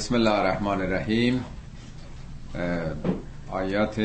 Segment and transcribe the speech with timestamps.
[0.00, 1.44] بسم الله الرحمن الرحیم
[3.50, 4.00] آیات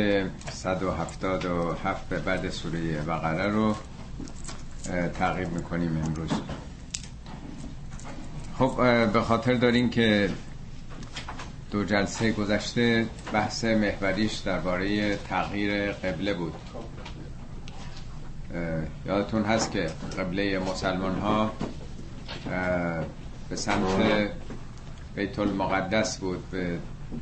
[0.51, 3.75] 177 به بعد سوره بقره رو
[5.19, 6.29] تعقیب می‌کنیم امروز.
[8.57, 8.75] خب
[9.13, 10.29] به خاطر داریم که
[11.71, 16.53] دو جلسه گذشته بحث محوریش درباره تغییر قبله بود.
[19.05, 19.89] یادتون هست که
[20.19, 21.51] قبله مسلمان ها
[23.49, 24.29] به سمت
[25.15, 26.77] بیت المقدس بود به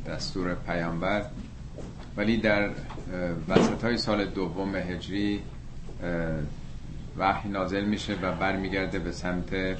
[0.06, 1.22] دستور پیامبر.
[2.16, 2.70] ولی در
[3.48, 5.42] وسط های سال دوم هجری
[7.18, 9.76] وحی نازل میشه و برمیگرده به سمت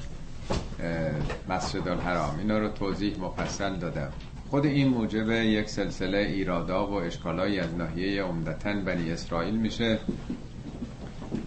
[1.49, 2.39] مسجد الحرام.
[2.39, 4.09] اینا رو توضیح مفصل دادم.
[4.49, 9.99] خود این موجب یک سلسله ایرادا و اشکالایی از ناحیه عمدتا بنی اسرائیل میشه.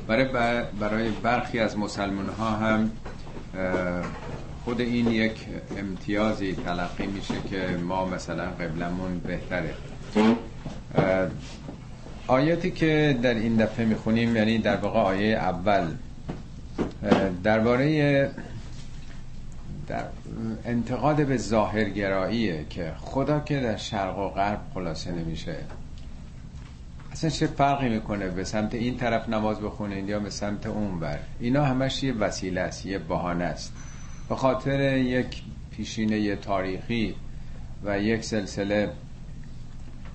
[0.07, 0.25] برای
[0.81, 2.91] برای برخی از مسلمان ها هم
[4.65, 9.75] خود این یک امتیازی تلقی میشه که ما مثلا قبلمون بهتره.
[12.27, 15.87] آیاتی که در این دفعه می‌خونیم یعنی در واقع آیه اول.
[17.45, 18.31] درباره
[19.87, 20.05] در
[20.65, 25.57] انتقاد به ظاهرگراییه که خدا که در شرق و غرب خلاصه نمیشه.
[27.13, 31.19] اصلا چه فرقی می‌کنه به سمت این طرف نماز بخونید یا به سمت اون بر
[31.41, 33.73] اینا همش یه وسیله است یه بهانه است.
[34.29, 37.15] به خاطر یک پیشینه تاریخی
[37.85, 38.91] و یک سلسله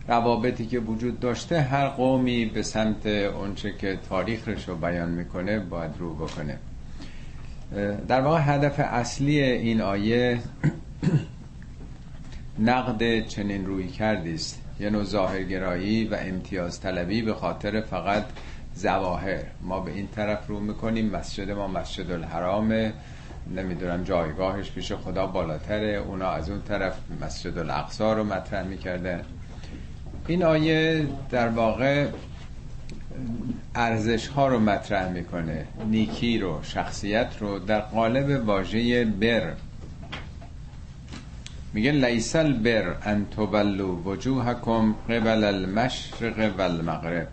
[0.08, 5.92] روابطی که وجود داشته هر قومی به سمت اونچه که تاریخش رو بیان می‌کنه باید
[6.00, 6.58] رو بکنه.
[8.08, 10.40] در واقع هدف اصلی این آیه
[12.60, 18.24] نقد چنین روی کردیست یه نوع ظاهرگرایی و امتیاز طلبی به خاطر فقط
[18.76, 19.44] زواهر.
[19.62, 22.94] ما به این طرف رو می‌کنیم مسجد ما مسجد الحرامه
[23.52, 26.04] نمی‌دونم جایگاهش پیش خدا بالاتره.
[26.08, 29.22] اونا از اون طرف مسجد الاقصا رو مطرح می‌کردن
[30.28, 32.08] این آیه در واقع
[33.76, 39.54] ارزش ها رو مطرح می‌کنه نیکی رو شخصیت رو در قالب واژه بر.
[41.74, 47.28] میگه لیسل بر ان تبلو وجوهکم قبل المشرق و المغرب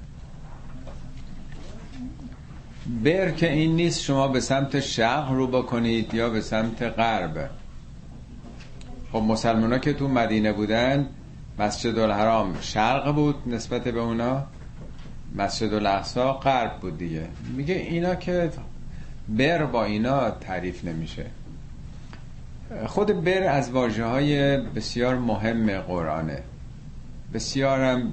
[2.86, 7.50] بر که این نیست شما به سمت شرق رو بکنید یا به سمت غرب.
[9.12, 11.08] خب مسلمان ها که تو مدینه بودن
[11.58, 14.46] مسجد الحرام شرق بود نسبت به اونا
[15.34, 17.28] مسجد الاقصا غرب بود دیگه.
[17.56, 18.50] میگه اینا که
[19.28, 21.26] بر با اینا تعریف نمیشه.
[22.86, 26.42] خود بر از واجه های بسیار مهم قرآنه.
[27.34, 28.12] بسیارم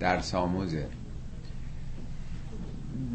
[0.00, 0.86] درس آموزه.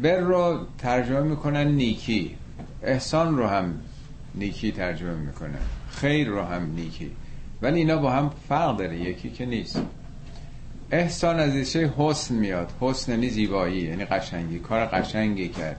[0.02, 2.36] بر رو ترجمه می‌کنن نیکی.
[2.82, 3.74] احسان رو هم
[4.34, 5.58] نیکی ترجمه می‌کنن.
[5.90, 7.10] خیر رو هم نیکی.
[7.62, 9.82] ولی اینا با هم فرق داره یکی که نیست.
[10.90, 12.72] احسان از ایشه حسن میاد.
[12.80, 14.58] حسن یعنی زیبایی یعنی قشنگی.
[14.58, 15.76] کار قشنگی کرد.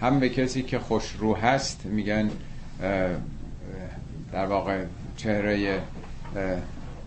[0.00, 2.30] هم به کسی که خوش رو هست میگن
[4.32, 4.84] در واقع
[5.16, 5.80] چهره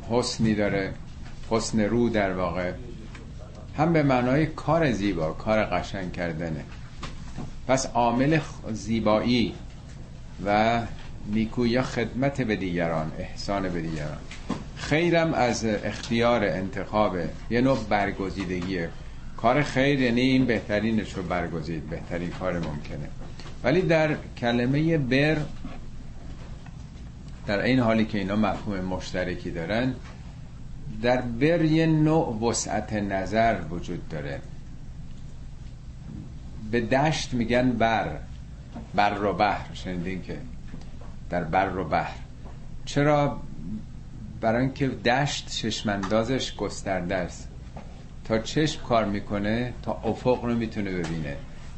[0.10, 0.94] حسنی داره.
[1.50, 2.72] حسن رو در واقع
[3.78, 6.64] هم به معنای کار زیبا کار قشنگ کردنه.
[7.68, 8.40] پس عامل
[8.72, 9.54] زیبایی
[10.46, 10.82] و
[11.28, 14.18] نیکو یا خدمت به دیگران احسان به دیگران.
[14.76, 17.18] خیرم از اختیار انتخاب
[17.50, 18.90] یه نوع برگزیدگیه
[19.38, 23.10] کار خیر یعنی این بهترینش رو برگزید بهترین کار ممکنه.
[23.64, 25.38] ولی در کلمه بر
[27.48, 29.94] در این حالی که اینا مفهوم مشترکی دارن
[31.06, 34.40] در بر یه نوع وسعت نظر وجود داره.
[36.72, 38.18] به دشت میگن بر.
[38.96, 39.74] بر و بحر.
[39.74, 40.38] شنیدین که
[41.30, 42.18] در بر و بحر.
[42.86, 43.40] چرا؟
[44.42, 47.48] برای اینکه دشت چشماندازش گسترده است.
[48.24, 51.36] تا چشم کار می‌کنه تا افق رو می‌تونه ببینه.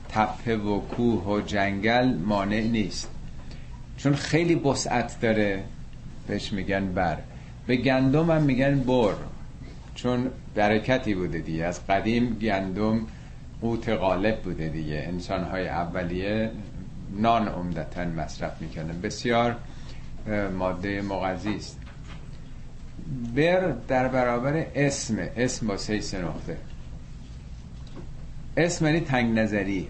[0.10, 3.10] تپه و کوه و جنگل مانع نیست.
[3.98, 5.64] چون خیلی وسعت داره
[6.28, 7.18] بهش میگن بر.
[7.68, 9.14] به گندم هم میگن بر
[9.96, 11.66] چون برکتی بوده دیگه.
[11.66, 13.00] از قدیم گندم
[13.62, 15.04] قوت غالب بوده دیگه.
[15.08, 16.52] انسان های اولیه
[17.20, 19.56] نان عمدتا مصرف می‌کنن بسیار
[20.58, 21.80] ماده مغذی است.
[23.36, 26.58] بر در برابر اسم اسم با سه نقطه.
[28.58, 29.88] اسم یعنی تنگ نظری.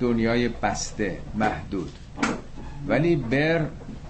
[0.00, 1.92] دنیای بسته محدود.
[2.88, 3.66] ولی بر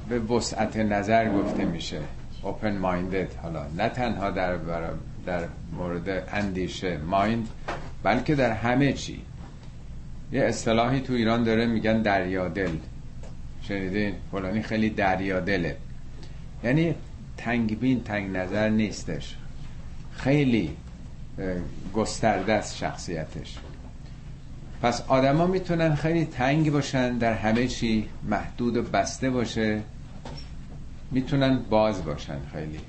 [0.08, 2.00] به وسعت نظر گفته میشه.
[2.46, 4.56] Open minded حالا نه تنها در,
[5.26, 7.48] در مورد اندیشه مایند
[8.02, 9.20] بلکه در همه چی.
[10.32, 12.76] یه اصطلاحی تو ایران داره میگن دریا دل
[13.62, 15.76] شنیدین؟ فلانی خیلی دریا دله
[16.64, 16.94] یعنی
[17.36, 19.36] تنگ بین تنگ نظر نیستش.
[20.12, 20.76] خیلی
[21.94, 23.58] گسترده شخصیتش.
[24.82, 29.82] پس آدما می‌تونن خیلی تنگ باشن در همه چی محدود و بسته باشه.
[31.10, 32.80] می‌تونن باز باشن خیلی.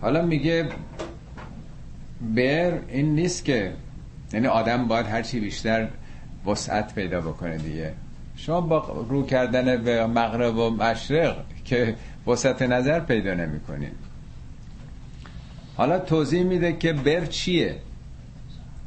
[0.00, 0.68] حالا میگه
[2.20, 3.72] بر این نیست که
[4.32, 5.88] یعنی آدم باید هرچی بیشتر
[6.46, 7.92] وسعت پیدا بکنه دیگه.
[8.36, 11.94] شما با رو کردن به مغرب و مشرق که
[12.26, 13.90] وسعت نظر پیدا نمی کنین
[15.76, 17.76] حالا توضیح میده که بر چیه؟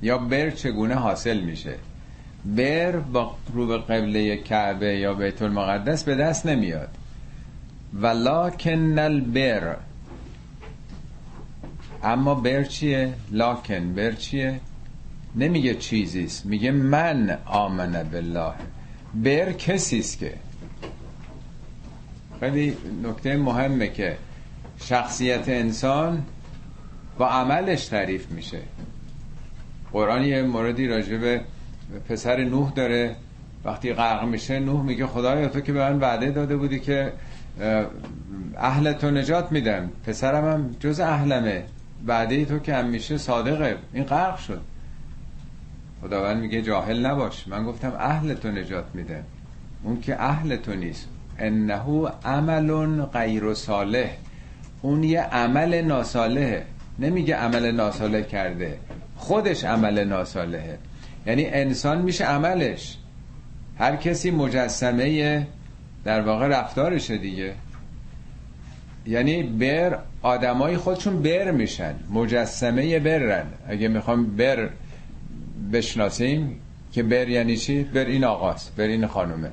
[0.01, 1.75] یا بر چگونه حاصل میشه؟
[2.45, 6.89] بر با رو به قبله کعبه یا بیت المقدس به دست نمیاد.
[8.01, 9.75] ولکن البر.
[12.03, 13.93] اما بر چیه؟ لاکن.
[13.93, 14.59] بر چیه؟
[15.35, 16.45] نمیگه چیزیست.
[16.45, 18.53] میگه من آمنه بالله.
[19.13, 20.33] بر کسیست که.
[22.39, 24.17] خیلی نکته مهمه که
[24.79, 26.23] شخصیت انسان
[27.17, 28.59] با عملش تعریف میشه.
[29.91, 31.39] قرآن یه موردی راجع
[32.09, 33.15] پسر نوح داره.
[33.65, 37.13] وقتی غرق میشه نوح میگه خدایا تو که به من وعده داده بودی که
[38.57, 41.63] اهل تو نجات میدم پسرم هم جز اهلمه.
[42.07, 43.77] وعده تو که همیشه صادقه.
[43.93, 44.61] این غرق شد.
[46.01, 47.47] خداوند میگه جاهل نباش.
[47.47, 49.23] من گفتم اهل تو نجات میده
[49.83, 51.07] اون که اهل تو نیست.
[51.39, 54.09] انه عمل غیر صالح.
[54.81, 56.65] اون یه عمل ناسالحه.
[56.99, 58.77] نمیگه عمل ناسالح کرده.
[59.15, 60.77] خودش عمل ناسالحه.
[61.25, 62.97] یعنی انسان میشه عملش.
[63.79, 65.47] هر کسی مجسمه
[66.05, 67.53] در واقع رفتارشه دیگه.
[69.05, 71.95] یعنی بر آدمای خودشون بر میشن.
[72.09, 73.45] مجسمه برن.
[73.67, 74.69] اگه می‌خوام بر
[75.73, 76.59] بشناسیم
[76.91, 79.51] که بر یعنی چی؟ بر این آقاست بر این خانومه.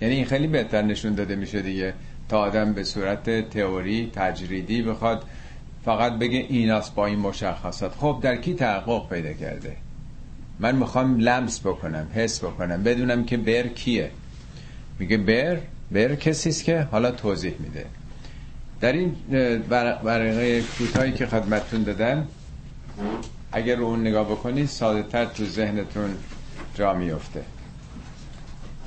[0.00, 1.94] یعنی این خیلی بهتر نشون داده میشه دیگه.
[2.28, 5.24] تا آدم به صورت تئوری تجریدی بخواد
[5.84, 7.94] فقط بگه ایناست با این مشخصات.
[7.94, 9.76] خب در کی تحقق پیدا کرده؟
[10.60, 14.10] من می‌خوام لمس بکنم حس بکنم بدونم که بر کیه.
[14.98, 15.58] میگه بر
[15.92, 17.86] بر کسیست که حالا توضیح میده.
[18.80, 19.16] در این
[20.04, 22.26] برقه کوتاهی که خدمتتون دادن
[23.52, 26.14] اگر رو اون نگاه بکنید ساده تر تو ذهنتون
[26.74, 27.42] جا میفته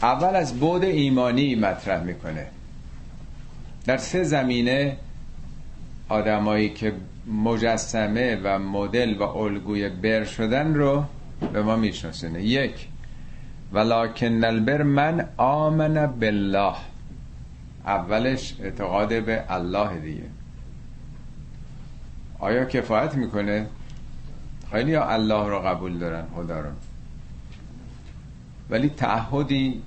[0.02, 2.48] اول از بود ایمانی مطرح می‌کنه.
[3.86, 4.98] در سه زمینه
[6.10, 6.94] آدمایی که
[7.44, 11.04] مجسمه و مدل و الگوی بر شدن رو
[11.54, 12.44] به ما میشناسونه.
[12.44, 12.88] یک
[13.74, 16.76] ولکن البر من آمن بالله.
[17.86, 20.24] اولش اعتقاد به الله دیگه.
[22.40, 23.68] آیا کفایت می‌کنه؟
[24.72, 26.70] خیلی ها الله رو قبول دارن خدا رو.
[28.70, 29.82] ولی تعهدی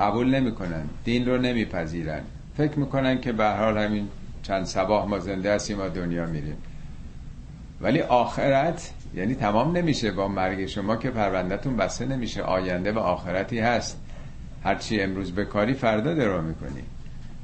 [0.00, 2.20] قبول نمی‌کنن دین رو نمیپذیرن.
[2.56, 4.08] فکر می‌کنن که به حال همین
[4.42, 6.56] چند سباه ما زنده هستیم و دنیا میریم.
[7.80, 12.42] ولی آخرت یعنی تمام نمیشه با مرگ شما که پروندهتون بسته نمیشه.
[12.42, 14.00] آینده و آخرتی هست.
[14.64, 16.82] هرچی امروز بکاری فردا درو می‌کنی.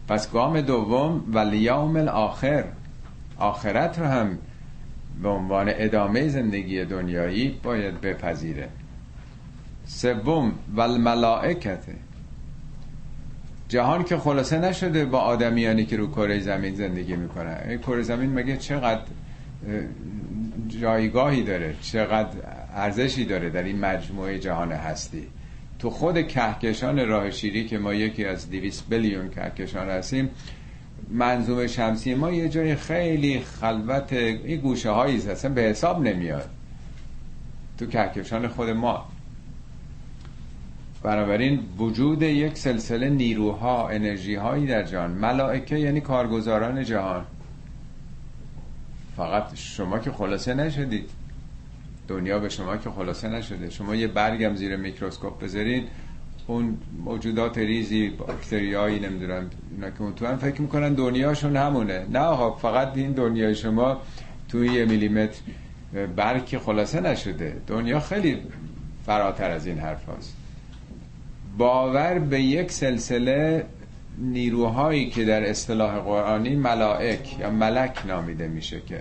[0.09, 2.65] پس گام دوم ولیوم الاخر.
[3.39, 4.39] آخرت رو هم
[5.23, 8.69] به عنوان ادامه زندگی دنیایی باید بپذیره.
[9.87, 11.95] سوم و الملائکته
[13.69, 17.79] جهان که خلاصه نشده با آدمیانی که رو کره زمین زندگی می‌کنن.
[17.79, 19.01] کره زمین مگه چقدر
[20.69, 22.39] جایگاهی داره چقدر
[22.75, 25.27] ارزشی داره در این مجموعه جهان هستی.
[25.79, 30.31] تو خود کهکشان راه شیری که ما یکی از 200 بیلیون کهکشان هستیم
[31.11, 36.51] منظوم شمسی ما یه جای خیلی خلوت این گوشه هایی اصلا به حساب نمیاد.
[37.79, 39.07] تو کهکشان خود ما.
[41.03, 45.11] بنابراین وجود یک سلسله نیروها انرژی هایی در جهان.
[45.11, 47.25] ملائکه یعنی کارگزاران جهان.
[49.17, 51.11] فقط شما که خلاصه نشدید
[52.09, 53.71] دنیا به شما که خلاصه نشده.
[53.71, 55.89] شما یه برگم زیر میکروسکوپ بذارید
[56.47, 62.07] اون موجودات ریزی باکتریایی نمی‌دونم اینا که اون تو هم فکر می‌کنن دنیاشون همونه.
[62.13, 64.01] نه آقا فقط این دنیای شما
[64.49, 65.41] توی یه میلیمتر
[66.17, 67.57] برگ خلاصه نشده.
[67.67, 68.39] دنیا خیلی
[69.07, 70.37] فراتر از این حرف هست.
[71.59, 73.67] باور به یک سلسله
[74.19, 79.01] نیروهایی که در اصطلاح قرآنی ملائک یا ملک نامیده میشه که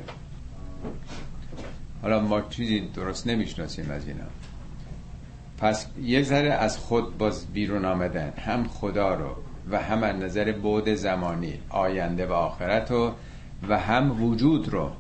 [2.02, 4.24] حالا ما چیزی درست نمی‌شناسیم از اینا.
[5.58, 9.36] پس یک ذره از خود باز بیرون آمدن هم خدا رو
[9.72, 13.12] و هم از نظر بود زمانی آینده و آخرت رو
[13.70, 14.92] و هم وجود رو.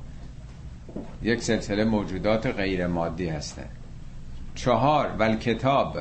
[1.23, 3.69] یک سلسله موجودات غیر مادی هستن.
[4.55, 5.97] چهار ول کتاب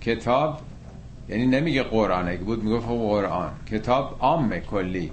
[0.00, 0.60] کتاب
[1.30, 3.50] یعنی نمیگه قرآن اگه بود می‌گفت خب قرآن.
[3.70, 5.10] کتاب عام کلی.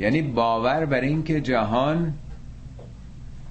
[0.00, 2.14] یعنی باور بر اینکه جهان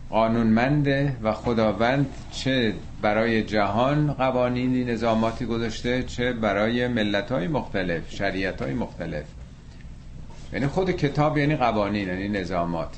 [0.09, 8.61] قانونمنده و خداوند چه برای جهان قوانینی نظاماتی گذاشته چه برای ملت های مختلف شریعت
[8.61, 9.25] های مختلف.
[10.53, 12.89] یعنی خود کتاب یعنی قوانین یعنی نظامات.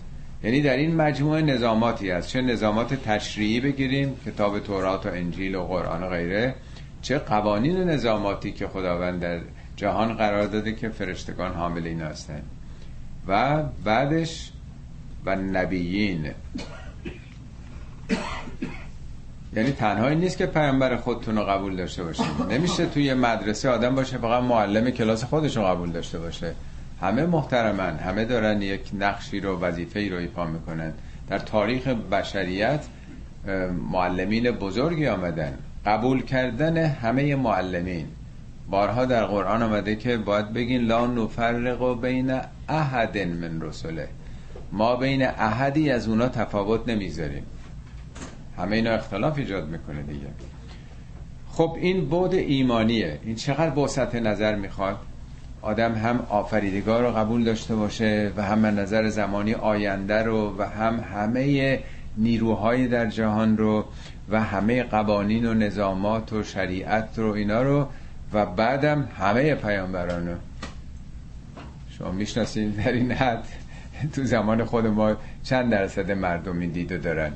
[0.43, 5.63] یعنی در این مجموعه نظاماتی است چه نظامات تشریعی بگیریم کتاب تورات و انجیل و
[5.63, 6.55] قرآن و غیره.
[7.05, 9.39] چه قوانین نظاماتی که خداوند در
[9.75, 12.43] جهان قرار داده که فرشتگان حامل این هستند
[13.27, 14.51] و بعدش
[15.25, 16.31] و نبیین.
[19.55, 24.17] یعنی تنهایی نیست که پیامبر خودتون رو قبول داشته باشید نمیشه توی مدرسه آدم باشه
[24.17, 26.53] فقط معلم کلاس خودش رو قبول داشته باشه.
[27.01, 30.93] همه محترمن همه دارن یک نقشی رو وظیفه ای رو ایفا می‌کنن.
[31.29, 32.85] در تاریخ بشریت
[33.91, 35.57] معلمین بزرگی آمدن.
[35.85, 38.07] قبول کردن همه معلمین.
[38.69, 42.39] بارها در قرآن آمده که باید بگین لا نفرق بین
[42.69, 44.07] احد من رسوله
[44.71, 47.43] ما بین احدی از اونا تفاوت نمی‌ذاریم.
[48.57, 50.27] همه اینا اختلاف ایجاد می‌کنه دیگه.
[51.51, 53.19] خب این بود ایمانیه.
[53.23, 54.97] این چقدر بوسط نظر می‌خواد؟
[55.61, 60.99] آدم هم آفریدگار رو قبول داشته باشه و هم نظر زمانی آینده رو و هم
[60.99, 61.79] همه
[62.17, 63.85] نیروهای در جهان رو
[64.29, 67.87] و همه قوانین و نظامات و شریعت رو اینا رو
[68.33, 70.35] و بعدم همه پیامبران رو.
[71.89, 73.45] شما می‌شناسید در این حد
[74.13, 77.31] تو زمان خود ما چند درصد مردم این دیدو دارن.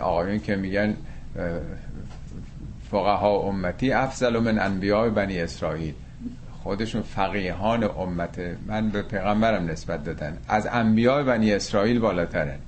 [0.00, 0.96] آقایون که میگن
[2.90, 5.94] فقها امتی افضل من انبیاء بنی اسرائیل.
[6.62, 8.40] خودشون فقیهان امت.
[8.66, 10.38] من به پیغمبرم نسبت دادن.
[10.48, 12.58] از انبیاء بنی اسرائیل بالاترن.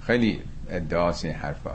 [0.00, 0.40] خیلی
[0.70, 1.70] ادعاست این حرفا.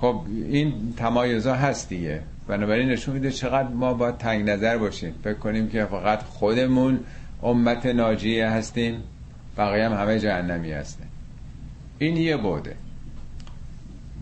[0.00, 2.22] خب این تمایزا هست دیگه.
[2.48, 5.14] بنابراین نشون میده چقدر ما باید تنگ نظر باشیم.
[5.24, 7.00] فکر کنیم که فقط خودمون
[7.42, 9.02] امت ناجیه هستیم
[9.58, 11.06] بقیه هم همه جهنمی هستیم
[11.98, 12.76] این یه بوده.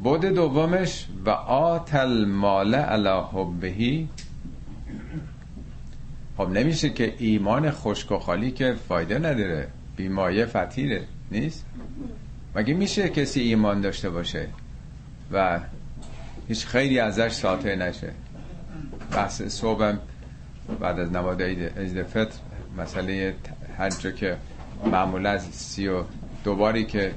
[0.03, 4.09] بود دومش و آتل مال علا حبهی
[6.37, 9.69] خب نمیشه که ایمان خشک و خالی که فایده نداره.
[9.97, 11.65] بیمایه فتیره نیست؟
[12.55, 14.49] مگه میشه کسی ایمان داشته باشه
[15.33, 15.61] و
[16.49, 18.13] هیچ خیلی ازش ساطع نشه؟
[19.13, 19.99] بحث صبحم
[20.81, 22.39] بعد از نماد عید فطر
[22.79, 23.35] مسئله
[23.79, 24.37] هر جا که
[24.93, 26.03] معمولا از سی و
[26.45, 27.13] دوباری که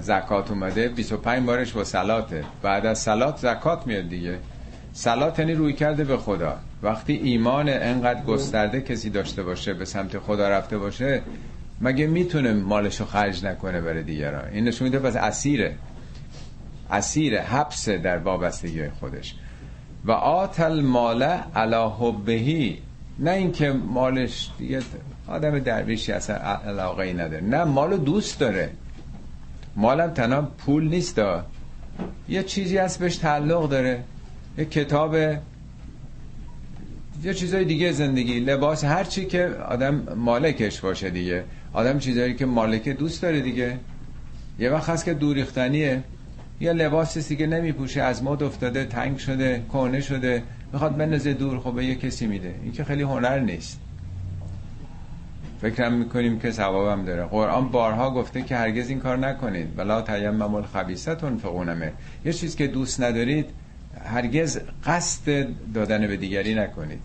[0.00, 2.44] زکات اومده 25 بارش با سلاته.
[2.62, 4.38] بعد از سلات زکات میاد دیگه.
[4.92, 6.58] سلات یعنی روی کرده به خدا.
[6.82, 11.22] وقتی ایمان انقدر گسترده کسی داشته باشه به سمت خدا رفته باشه
[11.80, 15.74] مگه می‌تونه مالشو خرج نکنه برای دیگران؟ این نشون میده پس اسیره.
[16.90, 19.34] اسیر حبس در وابستگی خودش.
[20.04, 21.22] و آتل مال
[21.56, 22.78] علا حبهی
[23.18, 24.80] نه اینکه مالش دیگه
[25.28, 27.44] آدم درویشی اصلا علاقه ای نداره.
[27.44, 28.70] نه مالو دوست داره.
[29.76, 31.44] مالم تنها پول نیست دا.
[32.28, 34.02] یه چیزی هست بهش تعلق داره.
[34.58, 35.14] یه کتاب
[37.22, 38.40] یه چیزای دیگه زندگی.
[38.40, 41.44] لباس هر چی که آدم مالکش باشه دیگه.
[41.72, 43.78] آدم چیزایی که مالک دوست داره دیگه.
[44.58, 46.02] یه وقت هست که دوریختنیه.
[46.60, 51.74] یه لباس دیگه نمیپوشه از مد افتاده تنگ شده کهنه شده می‌خواد بنزه دور خب
[51.74, 52.54] به یه کسی میده.
[52.62, 53.80] این که خیلی هنر نیست.
[55.60, 57.24] فکرم می‌کنیم که ثوابم داره.
[57.24, 59.68] قرآن بارها گفته که هرگز این کار نکنید.
[59.76, 61.82] ولا تیمم الخبیثه تنفقون
[62.24, 63.46] یه چیز که دوست ندارید
[64.04, 67.00] هرگز قصد دادن به دیگری نکنید.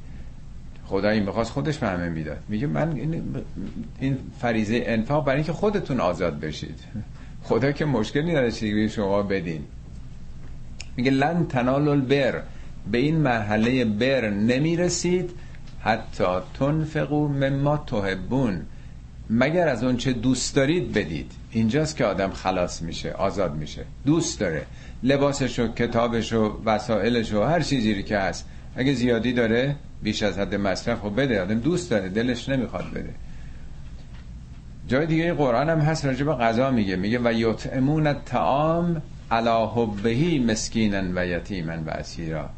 [0.85, 2.37] خدا این بخواست خودش به همه می‌داد.
[2.49, 2.99] میگه من
[3.99, 6.79] این فریزه انفاق برای اینکه خودتون آزاد بشید.
[7.43, 9.61] خدا که مشکلی نداره چیزی شما بدین.
[10.97, 12.41] میگه لن تنال البر.
[12.91, 15.31] به این مرحله بر نمی‌رسید.
[15.81, 16.23] حتی
[16.59, 18.61] تنفقو مما تحبون.
[19.29, 21.31] مگر از اون چه دوست دارید بدید.
[21.51, 23.85] اینجاست که آدم خلاص میشه آزاد میشه.
[24.05, 24.65] دوست داره.
[25.03, 28.45] لباسشو کتابشو وسایلشو هر چیزی که هست.
[28.75, 33.09] اگه زیادی داره بیش از حد مصرف خب بده آدم دوست داره دلش نمی‌خواد بده.
[34.87, 40.39] جای دیگه قرآن هم هست راجع به غذا میگه میگه و یطعمون الطعام علی حبهی
[40.39, 42.49] مسکینا و یتیما و اسیرا.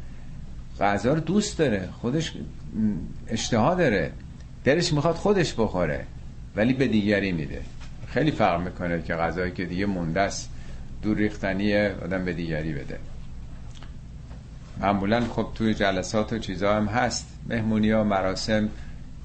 [0.80, 2.34] غذا رو دوست داره خودش
[3.28, 4.12] اشتها داره
[4.64, 6.04] دلش می‌خواد خودش بخوره
[6.56, 7.60] ولی به دیگری میده.
[8.06, 10.50] خیلی فرق می‌کنه که غذایی که دیگه مونده است
[11.02, 12.98] دور ریختنی آدم به دیگری بده.
[14.80, 17.38] معمولا خب توی جلسات و چیزا هم هست.
[17.48, 18.68] مهمونی ها مراسم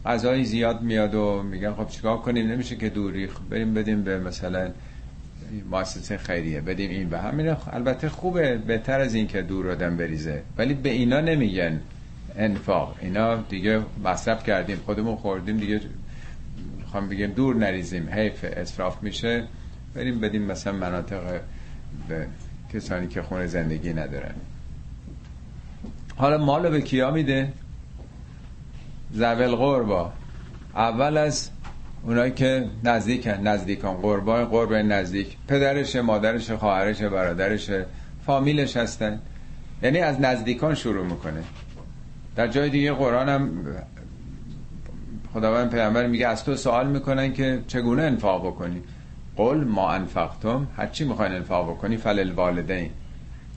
[0.05, 4.71] غذای زیاد میاد و میگن خب چیکار کنیم؟ نمیشه که دوری بریم بدیم به مثلا
[5.71, 7.55] مؤسسه خیریه بدیم این به همین.
[7.73, 10.41] البته خوبه بهتر از این که دور آدم بریزه.
[10.57, 11.79] ولی به اینا نمیگن
[12.37, 12.95] انفاق.
[13.01, 15.81] اینا دیگه مصرف کردیم خودمون خوردیم دیگه.
[16.77, 18.09] می‌خوام بگیم دور نریزیم.
[18.09, 19.43] حیف اصراف میشه.
[19.95, 21.41] بریم بدیم مثلا مناطق
[22.07, 22.27] به
[22.73, 24.33] کسانی که خونه زندگی ندارن.
[26.17, 27.53] حالا مالو به کیا میده؟
[29.13, 30.13] زول قربا
[30.75, 31.49] اول از
[32.03, 33.97] اونایی که نزدیکن نزدیکان.
[33.97, 35.37] قربان قرب نزدیک.
[35.47, 37.69] پدرش مادرش خواهرش برادرش
[38.25, 39.19] فامیلش هستن.
[39.83, 41.43] یعنی از نزدیکان شروع می‌کنه.
[42.35, 43.65] در جای دیگه قرآن هم
[45.33, 48.81] خداوند پیامبر میگه از تو سوال می‌کنن که چگونه انفاق بکنی؟
[49.35, 50.67] قل ما انفقتم.
[50.77, 52.89] هر چی می‌خواین انفاق بکنی فلل والدین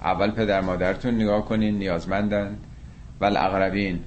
[0.00, 2.56] اول پدر مادرتون نگاه کنین نیازمندن.
[3.20, 4.00] ول اقربین.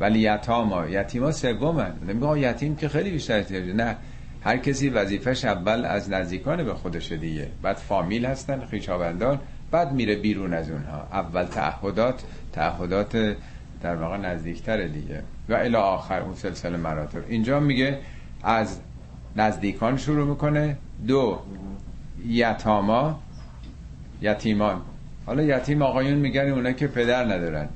[0.00, 0.86] ولی یتاما.
[0.86, 1.92] یتیما سومن.
[2.08, 3.72] نمیگه یتیم که خیلی بیشتر احتیاجه.
[3.72, 3.96] نه.
[4.44, 7.48] هر کسی وظیفش اول از نزدیکان به خودش دیگه.
[7.62, 9.40] بعد فامیل هستن خیشاوندان
[9.70, 11.08] بعد میره بیرون از اونها.
[11.12, 12.22] اول تعهدات.
[12.52, 13.36] تعهدات
[13.82, 15.22] در واقع نزدیکتر دیگه.
[15.48, 17.20] و الی آخر اون سلسله مراتب.
[17.28, 17.98] اینجا میگه
[18.42, 18.80] از
[19.36, 20.76] نزدیکان شروع می‌کنه.
[21.06, 21.38] دو
[22.26, 23.20] یتاما
[24.22, 24.82] یتیمان.
[25.26, 27.68] حالا یتیم آقایون میگن اونا که پدر ندارن.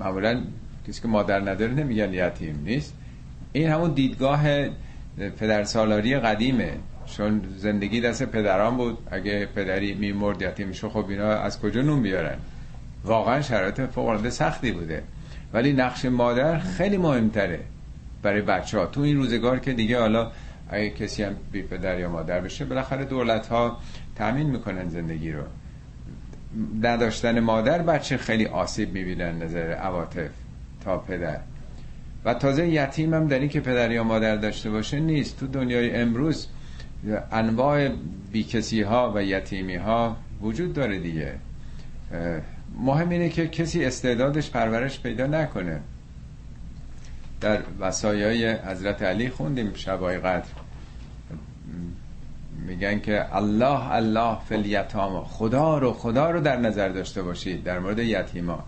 [0.00, 0.40] معمولا
[0.88, 2.94] کسی که مادر نداره نمیگن یتیم نیست.
[3.52, 4.44] این همون دیدگاه
[5.38, 6.72] پدر سالاری قدیمه.
[7.06, 8.98] چون زندگی دست پدران بود.
[9.10, 12.36] اگه پدری میمرد یتیم شو خب اینا از کجا نون بیارن؟
[13.04, 15.02] واقعا شرایط فوق سختی بوده.
[15.52, 17.60] ولی نقش مادر خیلی مهمتره
[18.22, 20.30] برای بچه ها تو این روزگار که دیگه حالا
[20.70, 23.78] اگه کسی هم بی پدر یا مادر بشه بالاخره دولت ها
[24.16, 25.42] تامین می‌کنن زندگی رو.
[26.82, 30.30] نداشتن مادر بچه خیلی آسیب می‌بینن نظر عواطف
[30.84, 31.40] تا پدر.
[32.24, 35.40] و تازه یتیم هم در این که پدر یا مادر داشته باشه نیست.
[35.40, 36.48] تو دنیای امروز
[37.32, 37.88] انواع
[38.32, 41.34] بیکسی ها و یتیمی ها وجود داره دیگه.
[42.78, 45.80] مهم اینه که کسی استعدادش پرورش پیدا نکنه.
[47.40, 50.63] در وسایای حضرت علی خوندیم شبای قدر.
[52.66, 57.78] میگن که الله الله فل یتاما خدا رو خدا رو در نظر داشته باشید در
[57.78, 58.64] مورد یتیما.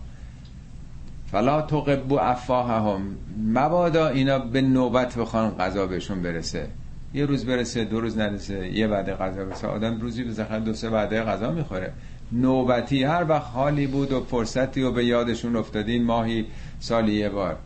[1.31, 3.01] فلا تقبو افاههم
[3.43, 6.67] مبادا اینا به نوبت بخوان غذا بهشون برسه.
[7.13, 9.67] یه روز برسه دو روز نرسه یه وعده غذا برسه.
[9.67, 11.93] آدم روزی به دو سه وعده غذا می‌خوره.
[12.31, 16.45] نوبتی هر وقت حالی بود و فرصتی و به یادشون افتادین ماهی
[16.79, 17.57] سالی یه بار.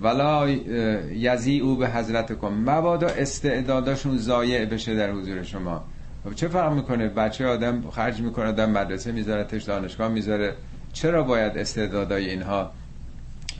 [0.00, 0.50] ولا
[1.12, 5.84] یزی او به حضرت کن مبادا استعداداشون ضایع بشه در حضور شما.
[6.24, 10.54] خب چه فرق می‌کنه؟ بچه آدم خرج می‌کنه آدم مدرسه می‌ذاره تش دانشگاه می‌ذاره.
[10.92, 12.70] چرا باید استعدادای اینها؟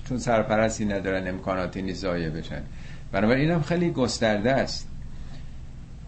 [0.09, 2.62] چون سرپرستی ندارن امکاناتی نیست ضایع بشن.
[3.12, 4.88] بنابراین اینم خیلی گسترده است.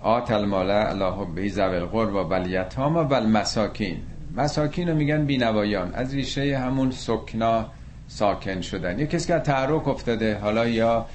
[0.02, 3.96] آت المال الله به زول قربا بل یتاما بل مساکین
[4.36, 5.94] مساکین رو میگن بینوایان.
[5.94, 7.66] از ریشه همون سکنا
[8.08, 8.98] ساکن شدن.
[8.98, 11.06] یه کسی که تحرک افتاده حالا یا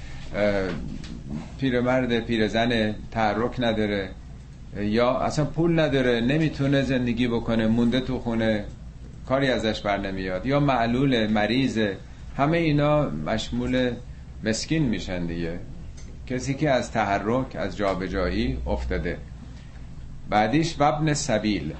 [1.58, 4.08] پیرمرد پیرزن تحرک نداره
[4.76, 8.64] یا اصلا پول نداره نمی‌تونه زندگی بکنه مونده تو خونه
[9.28, 11.78] کاری ازش بر نمیاد یا معلول مریض
[12.36, 13.90] همه اینا مشمول
[14.44, 15.58] مسکین میشن دیگه.
[16.26, 19.18] کسی که از تحرک از جابجایی افتاده.
[20.30, 21.72] بعدیش وابن سبیل.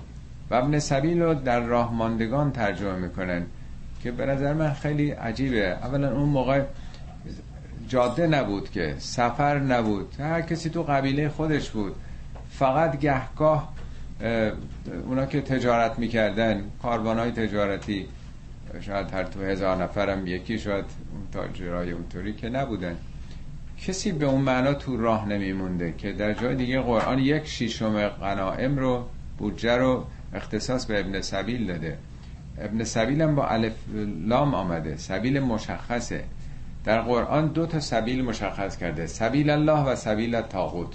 [0.50, 3.42] وابن سبیل رو در راه ماندگان ترجمه می‌کنن.
[4.02, 5.66] که به نظر من خیلی عجیبه.
[5.66, 6.62] اولا اون موقع
[7.88, 10.14] جاده نبود که سفر نبود.
[10.18, 11.94] هر کسی تو قبیله خودش بود.
[12.50, 13.72] فقط گهگاه
[15.06, 18.06] اونا که تجارت می‌کردن کاروان های تجارتی
[18.80, 22.96] شاید هر تو هزار نفرم یکی شاید اون تاجرای اونطوری که نبودن.
[23.86, 28.78] کسی به اون معنا تو راه نمیمونده که در جای دیگه قرآن یک شیشم غنائم
[28.78, 29.04] رو
[29.38, 31.98] بودجه رو اختصاص به ابن سبیل داده.
[32.58, 33.72] ابن سبیل هم با الف
[34.26, 34.96] لام آمده.
[34.96, 36.24] سبیل مشخصه.
[36.84, 39.06] در قرآن دو تا سبیل مشخص کرده.
[39.06, 40.92] سبیل الله و سبیل تاغوت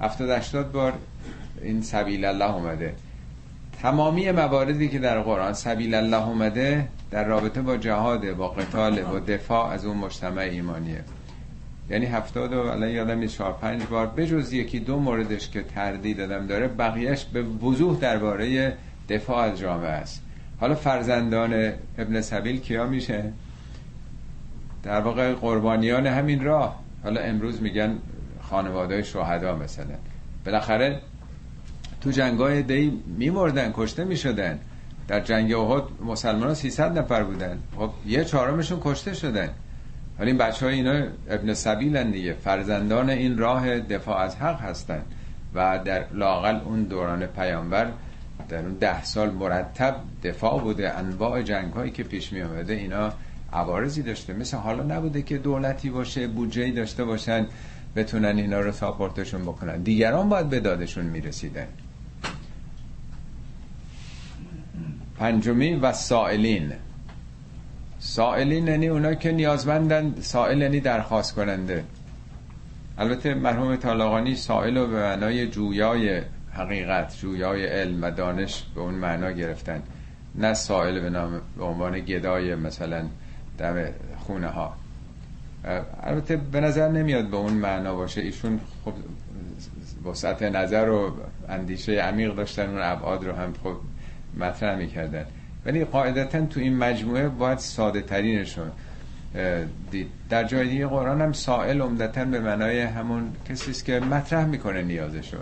[0.00, 0.92] هفتاد اشتاد بار
[1.62, 2.94] این سبیل الله اومده.
[3.82, 9.18] تمامی مواردی که در قرآن سبیل الله اومده در رابطه با جهاده با قتال با
[9.18, 11.04] دفاع از اون مجتمع ایمانیه.
[11.90, 14.06] یعنی هفتاد و الان یادم نیست چهار پنج بار.
[14.06, 18.76] بجز یکی دو موردش که تردید دادم داره بقیهش به وضوح درباره
[19.08, 20.22] دفاع از جامعه است.
[20.62, 23.32] حالا فرزندان ابن سبیل کیا میشه؟
[24.82, 26.80] در واقع قربانیان همین راه.
[27.02, 27.98] حالا امروز میگن
[28.42, 29.94] خانواده شهدا مثلا.
[30.44, 31.00] بالاخره
[32.00, 34.58] تو جنگای دی میمردن کشته می‌شدن.
[35.08, 37.58] در جنگ احد مسلمان ها 300 نفر بودن.
[37.76, 39.48] خب یه چهارمشون کشته شدن.
[40.18, 42.32] ولی این بچه های اینا ابن سبیلن دیگه.
[42.32, 45.02] فرزندان این راه دفاع از حق هستن
[45.54, 47.86] و در لاقل اون دوران پیامبر
[48.48, 53.12] در اون ده سال مرتب دفاع بوده انواع جنگ هایی که پیش می آمده اینا
[53.52, 54.32] عوارضی داشته.
[54.32, 57.46] مثل حالا نبوده که دولتی باشه بودجه داشته باشن
[57.96, 59.82] بتونن اینا رو ساپورتشون بکنن.
[59.82, 61.66] دیگران باید به دادشون می‌رسیدن.
[65.18, 66.72] پنجمی و سائلین.
[67.98, 71.84] سائلین یعنی اونا که نیازمندن سائل یعنی درخواست کننده
[72.98, 78.94] البته مرحوم طالقانی سائل رو به معنای جویای حقیقت جویای علم و دانش به اون
[78.94, 79.82] معنا گرفتن.
[80.34, 83.04] نه سائل به نام به عنوان گدای مثلا
[83.58, 83.84] دم
[84.18, 84.76] خونه ها
[86.02, 88.20] البته به نظر نمیاد به اون معنا باشه.
[88.20, 88.92] ایشون خب
[90.08, 91.12] وسعت نظر و
[91.48, 93.76] اندیشه عمیق داشتن اون ابعاد رو هم خب
[94.36, 95.24] مطرح می‌کردن.
[95.66, 98.70] ولی قاعدتا تو این مجموعه باید ساده ترینشون
[99.90, 100.08] دید.
[100.30, 105.38] در جای دیگه قرآن هم سائل عمدتا به معنای همون کسی که مطرح می‌کنه نیازشو.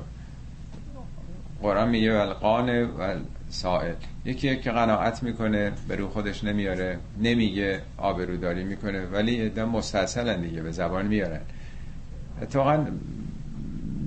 [1.62, 3.14] قرآن میگه القان و
[3.48, 3.94] سائل
[4.24, 10.62] یکی که قناعت می‌کنه به رو خودش نمیاره نمیگه آبروداری می‌کنه ولی ادام مستحصلن دیگه
[10.62, 11.40] به زبان میارن.
[12.42, 12.86] اتفاقا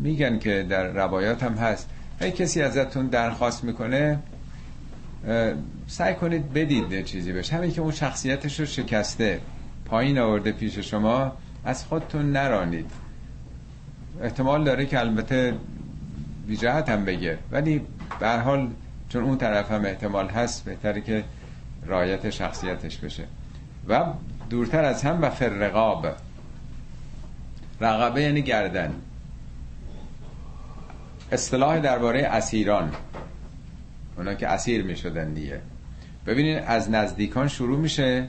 [0.01, 1.89] میگن که در روایات هم هست.
[2.19, 4.19] اگه کسی ازتون درخواست می‌کنه
[5.87, 9.39] سعی کنید بدید چیزی بشه همین که اون شخصیتش رو شکسته
[9.85, 11.31] پایین آورده پیش شما
[11.65, 12.91] از خودتون نرانید.
[14.21, 15.53] احتمال داره که البته
[16.47, 17.37] بیجهت هم بگه.
[17.51, 17.81] ولی
[18.19, 18.69] به حال
[19.09, 21.23] چون اون طرف هم احتمال هست بهتره که
[21.85, 23.23] رایت شخصیتش بشه.
[23.87, 24.03] و
[24.49, 26.07] دورتر از هم و فرقاب.
[27.81, 28.93] رقبه یعنی گردن.
[31.31, 32.91] اصطلاح درباره اسیران.
[34.17, 35.61] اونا که اسیر می شدن دیگه.
[36.25, 38.27] ببینید از نزدیکان شروع میشه.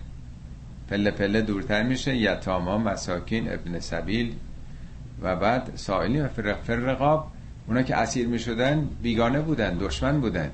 [0.90, 2.16] پله پله دورتر میشه.
[2.16, 4.34] یتاما مساکین ابن سبیل
[5.22, 6.28] و بعد سائلی و
[6.66, 7.33] فرقاب.
[7.66, 10.50] اونا که اسیر می شدن بیگانه بودن دشمن بودن.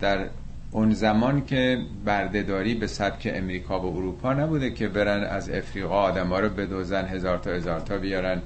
[0.00, 0.26] در
[0.70, 6.28] اون زمان که بردهداری به سبک امریکا و اروپا نبوده که برن از افریقا آدم
[6.28, 8.42] ها رو بدوزن هزار تا هزار تا بیارن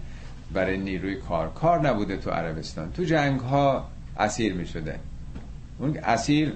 [0.53, 1.49] برای نیروی کار.
[1.49, 2.93] کار نبوده تو عربستان.
[2.93, 4.99] تو جنگ ها اسیر می شده
[5.79, 6.53] اون اسیر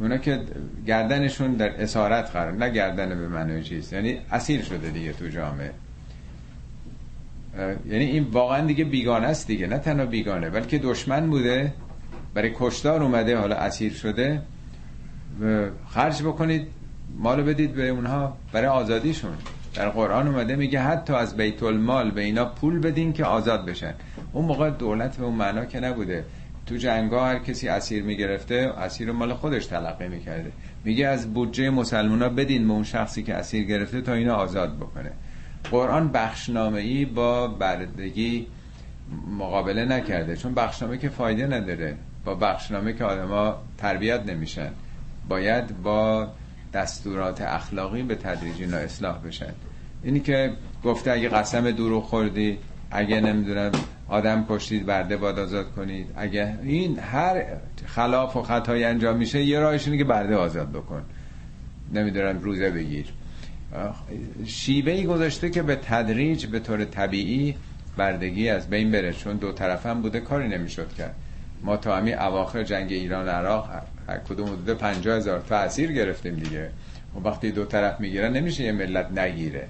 [0.00, 0.40] اونا که
[0.86, 5.70] گردنشون در اسارت قرار نه گردن به معنی چیز یعنی اسیر شده دیگه تو جامعه.
[7.86, 11.72] یعنی این واقعا دیگه بیگانه است دیگه نه تنها بیگانه بلکه دشمن بوده
[12.34, 14.42] برای کشتار اومده حالا اسیر شده.
[15.88, 16.68] خرج بکنید
[17.18, 19.30] مالو بدید به اونها برای آزادیشون.
[19.74, 23.94] در قرآن اومده میگه حتی از بیت المال به اینا پول بدین که آزاد بشن.
[24.32, 26.24] اون موقع دولت به اون معنا که نبوده.
[26.66, 30.52] تو جنگا هر کسی اسیر می‌گرفته اسیر مال خودش تلقی می‌کرده.
[30.84, 35.12] میگه از بودجه مسلمان بدین به اون شخصی که اسیر گرفته تا اینا آزاد بکنه.
[35.70, 38.46] قرآن بخشنامه ای با بردگی
[39.38, 41.96] مقابله نکرده چون بخشنامه که فایده نداره.
[42.24, 44.70] با بخشنامه که آدما تربیت نمیشن
[45.28, 46.28] باید با
[46.74, 49.52] دستورات اخلاقی به تدریج اینا اصلاح بشن.
[50.02, 50.52] اینی که
[50.84, 52.58] گفته اگه قسم دروغ خوردی
[52.90, 53.72] اگه نمی‌دونم
[54.08, 57.44] آدم کشتید برده باد آزاد کنید اگه این هر
[57.86, 61.02] خلاف و خطایی انجام میشه یه راهش اینه که برده آزاد بکن.
[61.94, 63.06] نمی‌دونم روزه بگیر.
[64.46, 67.54] شیوه ای گذاشته که به تدریج به طور طبیعی
[67.96, 71.14] بردگی از بین بره چون دو طرف هم بوده کاری نمی‌شد کرد.
[71.62, 73.70] ما تا همین اواخر جنگ ایران عراق
[74.08, 76.70] هر کدوم حدود 50 هزار تا اسیر گرفتیم دیگه.
[77.14, 79.68] و وقتی دو طرف می‌گیرن نمیشه یه ملت نگیره.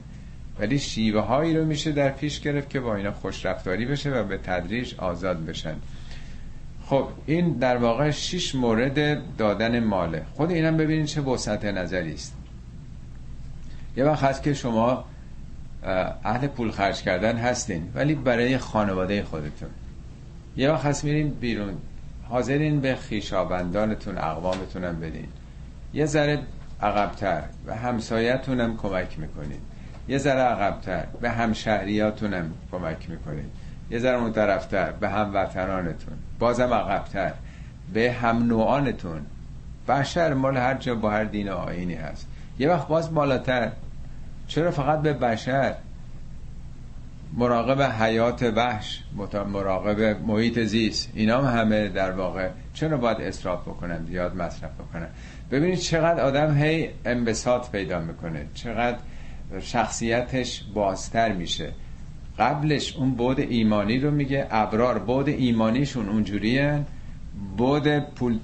[0.58, 4.24] ولی شیوه هایی رو میشه در پیش گرفت که با اینا خوش رفتاری بشه و
[4.24, 5.74] به تدریج آزاد بشن.
[6.86, 10.22] خب این در واقع شش مورد دادن ماله.
[10.34, 12.34] خود اینم ببینید چه وسعت نظری است.
[13.96, 15.04] یه وقت هست که شما
[16.24, 19.68] اهل پول خرج کردن هستین ولی برای خانواده خودتون.
[20.56, 21.74] یه وقت هست میرین بیرون
[22.28, 25.28] حاضرین به خیشابندانتون اقوامتون هم بدین.
[25.94, 26.38] یه ذره
[26.82, 29.60] عقبتر و همسایتون هم کمک می‌کنین.
[30.08, 33.50] یه ذره عقبتر به همشهریاتون هم کمک می‌کنین.
[33.90, 36.14] یه ذره اون طرفتر به هموطنانتون.
[36.38, 37.32] بازم عقبتر
[37.92, 39.20] به هم نوعانتون
[39.88, 42.26] بشر مال هر جا با هر دین آینی هست.
[42.58, 43.72] یه وقت باز بالاتر
[44.48, 45.74] چرا فقط به بشر؟
[47.36, 49.02] مراقب حیات وحش
[49.52, 51.12] مراقب محیط زیست.
[51.14, 52.48] اینا هم همه در واقع.
[52.74, 55.08] چرا باید اصراف بکنن زیاد مصرف بکنن؟
[55.50, 58.46] ببینید چقدر آدم هی انبساط پیدا می‌کنه.
[58.54, 58.98] چقدر
[59.60, 61.72] شخصیتش بازتر میشه.
[62.38, 66.84] قبلش اون بود ایمانی رو میگه ابرار بود ایمانیشون اونجوریه.
[67.56, 68.38] بود پول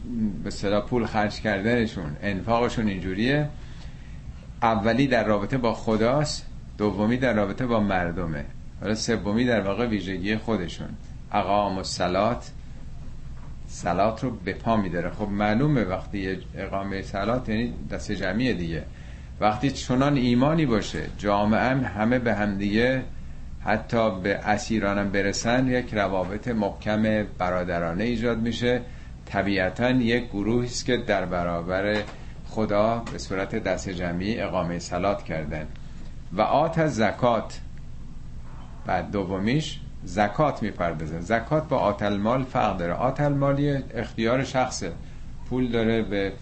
[0.44, 3.48] به پول خرج کردنشون انفاقشون اینجوریه.
[4.62, 6.46] اولی در رابطه با خداست
[6.78, 8.44] دومی در رابطه با مردمه.
[8.80, 10.88] حالا سومی در واقع ویژگی خودشون.
[11.32, 12.50] اقام و سلات
[13.66, 15.10] سلات رو به پا میداره.
[15.10, 18.82] خب معلومه وقتی اقامه سلات یعنی دست جمعی دیگه.
[19.40, 23.02] وقتی چنان ایمانی باشه جامعه هم همه به همدیگه
[23.64, 28.80] حتی به اسیرانم برسن یک روابط محکم برادرانه ایجاد میشه.
[29.26, 32.02] طبیعتا یک گروهی است که در برابر
[32.52, 35.66] خدا به صورت دست جمعی اقامه سلات کردن
[36.32, 37.60] و آت از زکات.
[38.86, 41.20] بعد دومیش زکات می‌پردازه.
[41.20, 42.92] زکات با آتل مال فرق داره.
[42.92, 44.92] آتل مالی اختیار شخصه.
[45.50, 46.32] پول داره به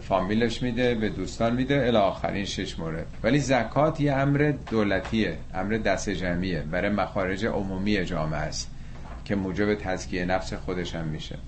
[0.00, 3.06] فامیلش میده به دوستان میده الی آخرین شش مورد.
[3.22, 6.60] ولی زکات یه امر دولتیه امر دست جمعیه.
[6.60, 8.70] برای مخارج عمومی جامعه است
[9.24, 11.38] که موجب تزکیه نفس خودش هم میشه.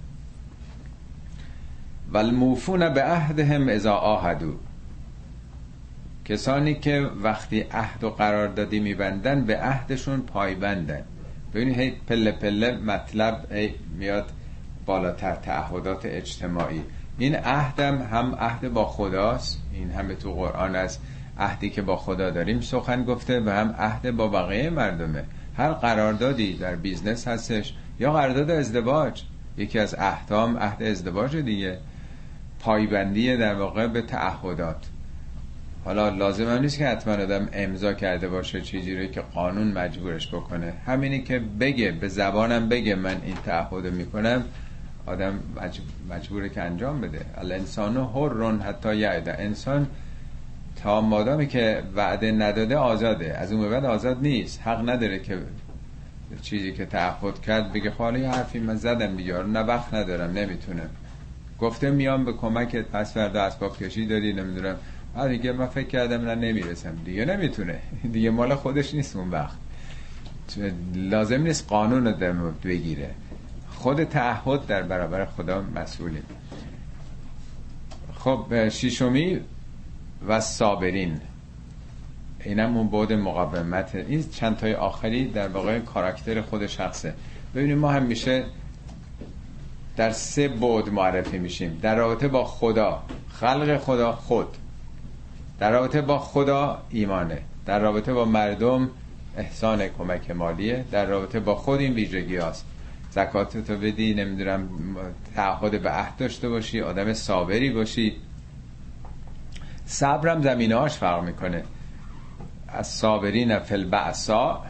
[2.12, 4.54] والموفون به عهدهم اذا آهدو
[6.28, 11.02] کسانی که وقتی عهد و قراردادی میبندن به عهدشون پایبندن.
[11.54, 13.46] ببینید هی پله پله مطلب
[13.98, 14.24] میاد
[14.86, 16.82] بالاتر تعهدات اجتماعی.
[17.18, 21.02] این عهدم هم عهد با خداست این همه تو قرآن است.
[21.38, 25.24] عهدی که با خدا داریم سخن گفته و هم عهد با بقیه مردمه.
[25.56, 29.22] هر قراردادی در business هستش یا قرارداد ازدواج.
[29.56, 31.78] یکی از احکام عهد ازدواج دیگه.
[32.60, 34.86] پایبندی در واقع به تعهدات.
[35.84, 40.28] حالا لازم هم نیست که حتما آدم امضا کرده باشه چیزی رو که قانون مجبورش
[40.28, 40.72] بکنه.
[40.86, 44.44] همینی که بگه به زبانم بگه من این تعهد می‌کنم
[45.06, 45.40] آدم
[46.10, 47.20] مجبوره که انجام بده.
[47.38, 49.40] الانسان حر حتی یعد.
[49.40, 49.86] انسان
[50.82, 53.34] تا مادامی که وعده نداده آزاده.
[53.34, 54.60] از اون بعد آزاد نیست.
[54.64, 55.38] حق نداره که
[56.42, 60.82] چیزی که تعهد کرد بگه خاله یه حرفی من زدم بیار نه وقت ندارم نمی‌تونه
[61.60, 64.76] گفته میام به کمکت پس فردا اسباب کشی داری نمی‌دونم.
[65.14, 66.96] بعد دیگه من فکر کردم نه نمی‌رسم.
[67.04, 67.78] دیگه نمی‌تونه.
[68.12, 69.56] دیگه مال خودش نیست اون وقت.
[70.94, 73.10] لازم نیست قانون رو بگیره.
[73.70, 76.22] خود تعهد در برابر خدا مسئولیم
[78.18, 79.40] خب شیشمی
[80.28, 81.20] و صابرین.
[82.44, 83.94] اینم اون بود مقاومت.
[83.94, 87.14] این چند تای آخری در واقع کاراکتر خود شخصه.
[87.54, 88.44] ببینیم ما هم میشه
[89.96, 91.78] در سه بود معرفی میشیم.
[91.82, 93.02] در رابطه با خدا.
[93.28, 94.56] خلق خدا خود.
[95.58, 97.38] در رابطه با خدا ایمانه.
[97.66, 98.90] در رابطه با مردم
[99.36, 100.84] احسان کمک مالیه.
[100.90, 102.66] در رابطه با خود این ویژگی هست
[103.10, 104.68] زکاتتو بدی نمی‌دونم
[105.36, 108.16] تعهد به عهد داشته باشی آدم صابری باشی.
[109.86, 111.64] صبرم زمینه هاش فرق می‌کنه.
[112.68, 114.62] از صابرین فل بعصا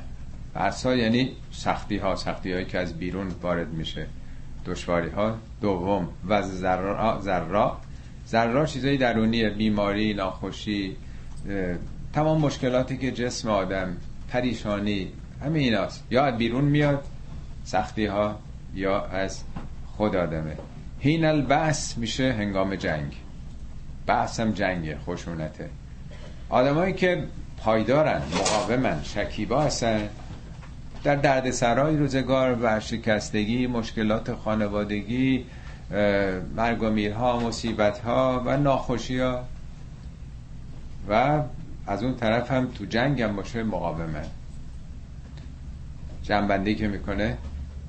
[0.54, 4.06] بعصا یعنی سختی ها سختی هایی که از بیرون وارد میشه.
[4.66, 7.76] دشواری ها دوم و ذرا ذرا.
[8.28, 10.96] ذرا چیزای درونیه بیماری ناخوشی
[12.12, 13.96] تمام مشکلاتی که جسم آدم
[14.28, 15.12] پریشانی
[15.44, 16.04] همه ایناست.
[16.10, 17.04] یا از بیرون میاد
[17.64, 18.38] سختی ها
[18.74, 19.42] یا از
[19.96, 20.56] خود آدمه.
[21.00, 23.12] هین البعث میشه هنگام جنگ.
[24.06, 25.70] بحث هم جنگه خشونته.
[26.48, 27.24] آدمایی که
[27.58, 30.08] پایدارن مقاومن شکیبا هستن
[31.06, 35.44] در درد سرای روزگار و شکستگی مشکلات خانوادگی
[36.56, 39.44] مرگ و میرها مصیبت ها و ناخوشی ها
[41.08, 41.42] و
[41.86, 44.22] از اون طرف هم تو جنگ هم باشه مقاومه.
[46.22, 47.38] جنبندی که می‌کنه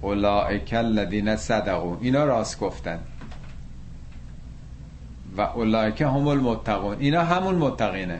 [0.01, 1.97] اولائک الذین صدقوا.
[2.01, 2.99] اینا راست گفتن.
[5.37, 6.97] و اولائک هم المتقون.
[6.99, 8.19] اینا همون متقینه.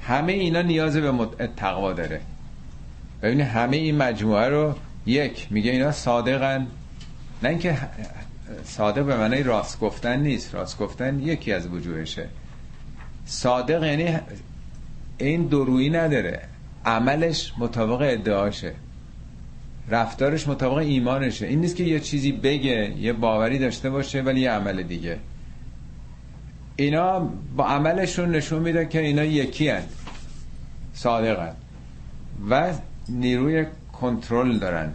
[0.00, 2.20] همه اینا نیاز به تقوا داره.
[3.22, 4.74] ببینید همه این مجموعه رو
[5.06, 6.66] یک میگه اینا صادقن.
[7.42, 7.78] نه اینکه
[8.64, 10.54] صادق به معنی راست گفتن نیست.
[10.54, 12.28] راست گفتن یکی از وجوهشه.
[13.24, 14.18] صادق یعنی
[15.18, 16.40] این درویی نداره.
[16.84, 18.72] عملش مطابق ادعاشه.
[19.88, 21.46] رفتارش مطابق ایمانشه.
[21.46, 25.18] این نیست که یه چیزی بگه یه باوری داشته باشه ولی یه عمل دیگه.
[26.76, 29.82] اینا با عملشون نشون میده که اینا یکی هن
[30.94, 31.52] صادقن.
[32.50, 32.72] و
[33.10, 34.92] نیروی کنترل دارن.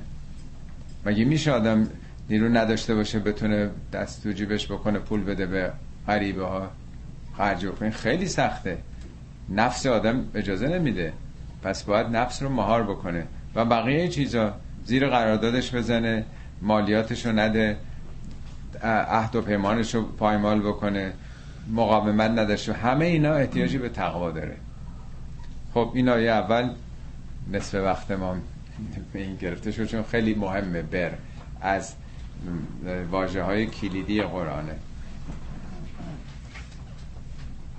[1.05, 1.87] مگه میشه آدم
[2.29, 5.71] نیرو نداشته باشه بتونه دست تو جیبش بکنه پول بده به
[6.07, 6.69] غریبه ها
[7.37, 8.77] خرج بکنه؟ خیلی سخته.
[9.49, 11.13] نفس آدم اجازه نمیده.
[11.63, 13.23] پس باید نفس رو مهار بکنه.
[13.55, 14.53] و بقیه چیزا
[14.85, 16.25] زیر قراردادش بزنه
[16.61, 17.77] مالیاتش رو نده
[18.83, 21.13] عهد و پیمانش رو پایمال بکنه
[21.71, 22.73] مقاومت نداشته.
[22.73, 24.55] همه اینا احتیاجی به تقوا داره.
[25.73, 26.69] خب این آیه اول
[27.51, 28.37] نصف وقت ما
[29.13, 31.11] به این گرفته شد چون خیلی مهمه بر
[31.61, 31.93] از
[33.11, 34.75] واجه های کلیدی قرآنه.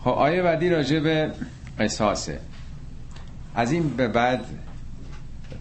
[0.00, 1.32] خب آیه بعدی راجع به
[1.78, 2.40] قصاصه.
[3.54, 4.44] از این به بعد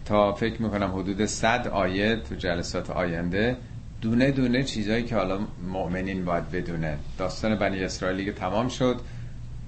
[0.04, 3.56] تا فکر می‌کنم حدود صد آیه تو جلسات آینده
[4.00, 5.38] دونه دونه چیزهایی که حالا
[5.68, 6.98] مؤمنین باید بدونه.
[7.18, 9.00] داستان بنی اسرائیلی که تمام شد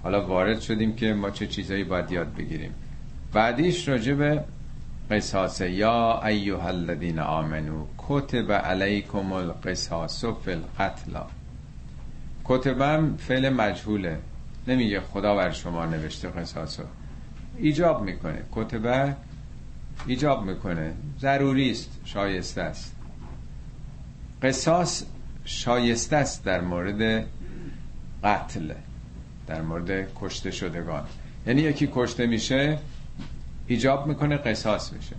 [0.02, 2.74] حالا وارد شدیم که ما چه چیزایی باید یاد بگیریم.
[3.32, 4.44] بعدیش راجع به
[5.10, 11.20] قصاص یا ایها الذین آمنو کتب علیکم القصاص فی القتل.
[12.44, 14.18] کتبم فعل مجهوله.
[14.68, 16.82] نمیگه خدا بر شما نوشته قصاصو.
[17.56, 18.42] ایجاب می‌کنه.
[18.52, 19.14] کتبه
[20.06, 20.92] ایجاب می‌کنه.
[21.20, 22.00] ضروری است.
[22.04, 22.94] شایسته است.
[24.42, 25.04] قصاص
[25.44, 27.26] شایسته است در مورد
[28.24, 28.72] قتل
[29.46, 31.04] در مورد کشته شدگان.
[31.46, 32.78] یعنی یکی کشته میشه
[33.68, 35.16] ایجاب می‌کنه قصاص میشه.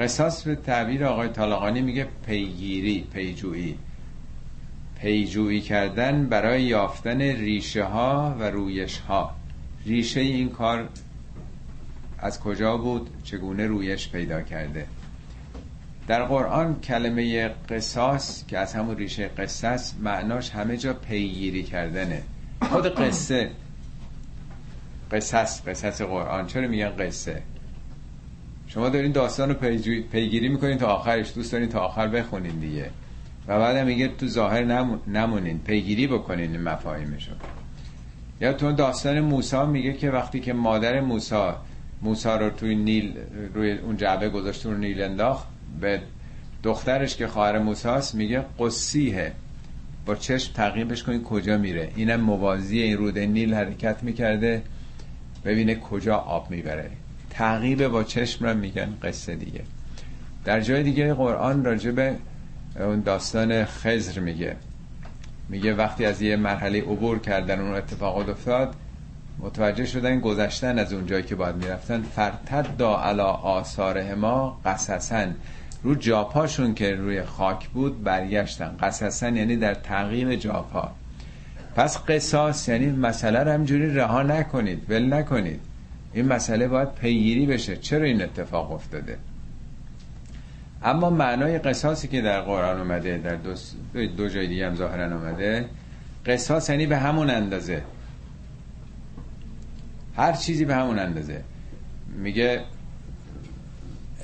[0.00, 3.78] قصاص به تعبیر آقای طالقانی میگه پیگیری پیجویی.
[5.00, 9.34] پیجویی کردن برای یافتن ریشه ها و رویش ها
[9.86, 10.88] ریشه این کار
[12.18, 14.86] از کجا بود؟ چگونه رویش پیدا کرده؟
[16.06, 22.22] در قرآن کلمه قصاص که از همون ریشه قصص معناش همه جا پیگیری کردنه.
[22.62, 23.50] خود قصه
[25.12, 26.46] قصص قصص قرآن.
[26.46, 27.42] چرا میگن قصه؟
[28.66, 29.54] شما دارین داستان رو
[30.12, 31.34] پیگیری می‌کنین تا آخرش.
[31.34, 32.90] دوست دارین تا آخر بخونین دیگه.
[33.48, 34.64] و بعد میگه تو ظاهر
[35.06, 35.58] نمونین.
[35.58, 37.32] پیگیری بکنین مفاهیمشو.
[38.40, 41.50] یا تو داستان موسی میگه که وقتی که مادر موسی
[42.02, 43.14] موسی رو توی نیل
[43.54, 45.46] روی اون جعبه گذاشت رو نیل انداخت
[45.80, 46.00] به
[46.62, 49.32] دخترش که خواهر موسی میگه قصیه.
[50.06, 51.90] با چشم تقییمش کنید کجا میره.
[51.96, 54.62] اینم موازی این رود نیل حرکت می‌کرده.
[55.44, 56.90] ببینه کجا آب می‌بره.
[57.30, 59.60] تعقیب با چشم رو میگن قصه دیگه.
[60.44, 62.16] در جای دیگه قرآن راجع به
[62.80, 64.56] اون داستان خزر میگه.
[65.48, 68.74] میگه وقتی از یه مرحله عبور کردن اون اتفاقات افتاد
[69.38, 72.02] متوجه شدن گذشتن از اون جایی که باید می‌رفتن.
[72.02, 75.34] فرتد دا علا آثاره ما قصصن.
[75.82, 78.76] رو جاپاشون که روی خاک بود برگشتن.
[78.80, 80.92] قصصن یعنی در تعقیم جاپا.
[81.76, 85.60] پس قصاص یعنی مسئله رو همجوری رها نکنید ول نکنید.
[86.12, 87.76] این مسئله باید پیگیری بشه.
[87.76, 89.18] چرا این اتفاق افتاده؟
[90.82, 93.54] اما معنای قصاصی که در قرآن اومده در دو,
[94.06, 95.68] دو جای دیگه هم ظاهرا اومده
[96.26, 97.82] قصاص یعنی به همون اندازه.
[100.16, 101.42] هر چیزی به همون اندازه.
[102.16, 102.60] میگه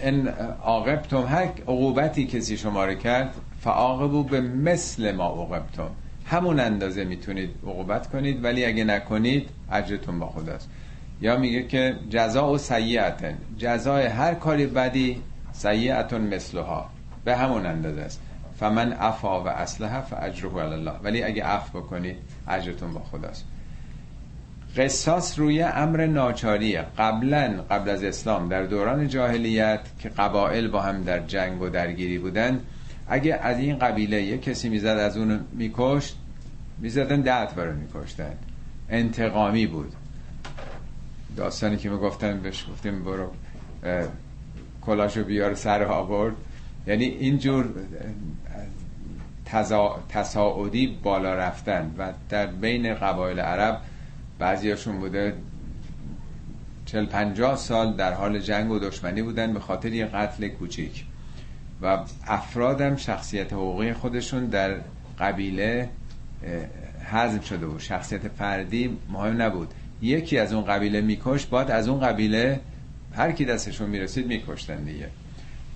[0.00, 0.28] ان
[0.62, 1.26] عاقبتم.
[1.26, 5.90] هر عقوبتی کسی شما کرد فعاقبو به مثل ما عاقبتم
[6.30, 10.68] همون اندازه می‌تونید عقوبت کنید ولی اگه نکنید اجرتون با خداست.
[11.20, 16.90] یا میگه که جزا و سیعتن جزای هر کاری بدی سیعتون مثلها.
[17.24, 18.20] به همون اندازه است.
[18.60, 20.92] فمن عفا و اصلح فاجره الله.
[21.02, 22.16] ولی اگه عفو بکنید
[22.48, 23.44] اجرتون با خداست.
[24.76, 26.84] قصاص روی امر ناچاریه.
[26.98, 32.18] قبلا قبل از اسلام در دوران جاهلیت که قبایل با هم در جنگ و درگیری
[32.18, 32.60] بودن
[33.08, 36.16] اگه از این قبیله یه کسی می‌زد از اون میکشت
[36.80, 38.32] می‌زدن ده رو میکشتن.
[38.88, 39.92] انتقامی بود.
[41.36, 43.30] داستانی که می‌گفتن بهش گفتیم برو
[44.82, 46.34] کلاشو بیار سر آورد.
[46.86, 47.68] یعنی اینجور
[50.08, 53.80] تصاعدی بالا رفتن و در بین قبایل عرب
[54.38, 55.34] بعضیاشون بوده
[56.86, 61.04] چل پنجاه سال در حال جنگ و دشمنی بودن به خاطر یه قتل کوچیک.
[61.82, 64.76] و افرادم شخصیت حقوقی خودشون در
[65.18, 65.88] قبیله
[67.12, 67.80] حذف شده بود.
[67.80, 69.68] شخصیت فردی مهم نبود.
[70.02, 72.60] یکی از اون قبیله میکش باید از اون قبیله
[73.16, 75.08] هر کی دستشون می‌رسید میکشتن دیگه.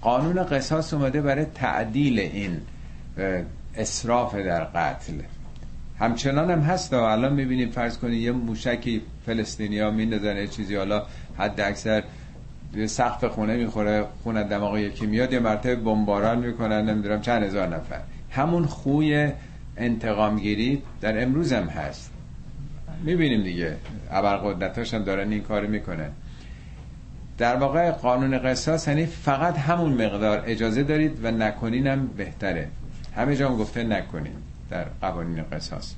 [0.01, 2.61] قانون قصاص اومده برای تعدیل این
[3.77, 5.15] اصراف در قتل.
[5.99, 6.93] همچنان هم هست.
[6.93, 11.03] و الان می‌بینیم فرض کنید یه موشکی فلسطینی ها میندازن چیزی حالا
[11.39, 12.03] حد اکثر
[12.87, 18.01] سقف خونه می‌خوره خونه دماغ یکی میاد یه مرتبه بمباران می‌کنن نمی‌دونم چند هزار نفر.
[18.31, 19.33] همون خوی
[19.77, 22.11] انتقامگیری در امروز هم هست.
[23.03, 23.77] می‌بینیم دیگه.
[24.11, 26.11] ابرقدرتاش هم دارن این کار می‌کنن.
[27.39, 32.69] در واقع قانون قصاص یعنی فقط همون مقدار اجازه دارید و نکنینم بهتره.
[33.17, 34.33] همه جا هم گفته نکنین
[34.71, 35.95] در قوانین قصاص.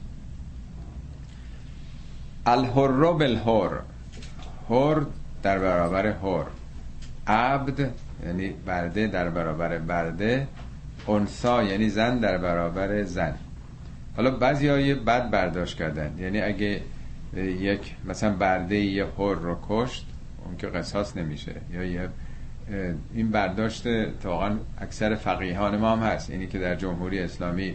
[2.46, 3.70] الحر بالحر.
[4.68, 5.00] حر
[5.42, 6.44] در برابر حر.
[7.26, 7.90] عبد
[8.26, 10.46] یعنی برده در برابر برده.
[11.08, 13.34] انسا یعنی زن در برابر زن.
[14.16, 16.18] حالا بعضی های بد برداشت کردن.
[16.18, 16.80] یعنی اگه
[17.36, 20.06] یک مثلا برده یه حر رو کشت
[20.44, 21.52] اون که قصاص نمیشه.
[21.72, 22.08] یا یه
[23.14, 23.86] این برداشت
[24.24, 26.30] واقعا اکثر فقیهان ما هم هست.
[26.30, 27.74] اینی که در جمهوری اسلامی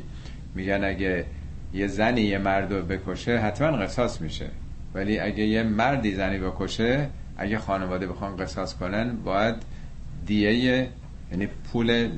[0.56, 1.26] میگن اگه
[1.74, 4.48] یه زنی یه مرد رو بکشه حتما قصاص میشه.
[4.94, 9.56] ولی اگه یه مردی زنی بکشه اگه خانواده بخوان قصاص کنن باید
[10.26, 10.90] دیه
[11.32, 12.10] یعنی پول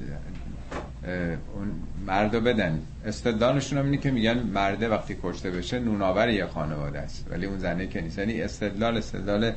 [1.56, 1.72] اون
[2.08, 2.82] مردو بدن.
[3.06, 7.28] استدلالشون هم اینه که میگن مرده وقتی کشته بشه نوناور یه خانواده است.
[7.30, 8.18] ولی اون زنه که نیست.
[8.18, 9.52] یعنی استدلال استدلال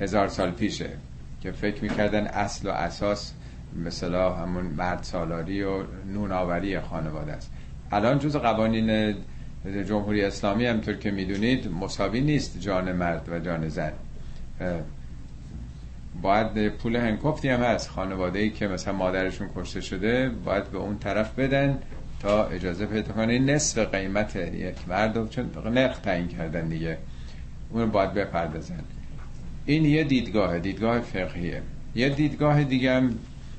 [0.00, 0.88] هزار سال پیشه
[1.40, 3.32] که فکر می‌کردن اصل و اساس
[3.84, 5.82] مثلا همون مرد سالاری و
[6.14, 7.50] نوناوری خانواده است.
[7.92, 9.14] الان جز قوانین
[9.88, 13.92] جمهوری اسلامی همطور که می‌دونید مساوی نیست جان مرد و جان زن.
[16.22, 20.98] باید پول هنکفتی هم هست خانواده ای که مثلا مادرشون کشته شده باید به اون
[20.98, 21.78] طرف بدن
[22.20, 23.38] تا اجازه پیدا کنه.
[23.38, 26.98] نصف قیمت یک مرد چون نرخ تعیین کردن دیگه.
[27.70, 28.80] اون باید بپردازن.
[29.66, 31.62] این یه دیدگاه دیدگاه فقهیه.
[31.94, 33.18] یه دیدگاه دیگه هم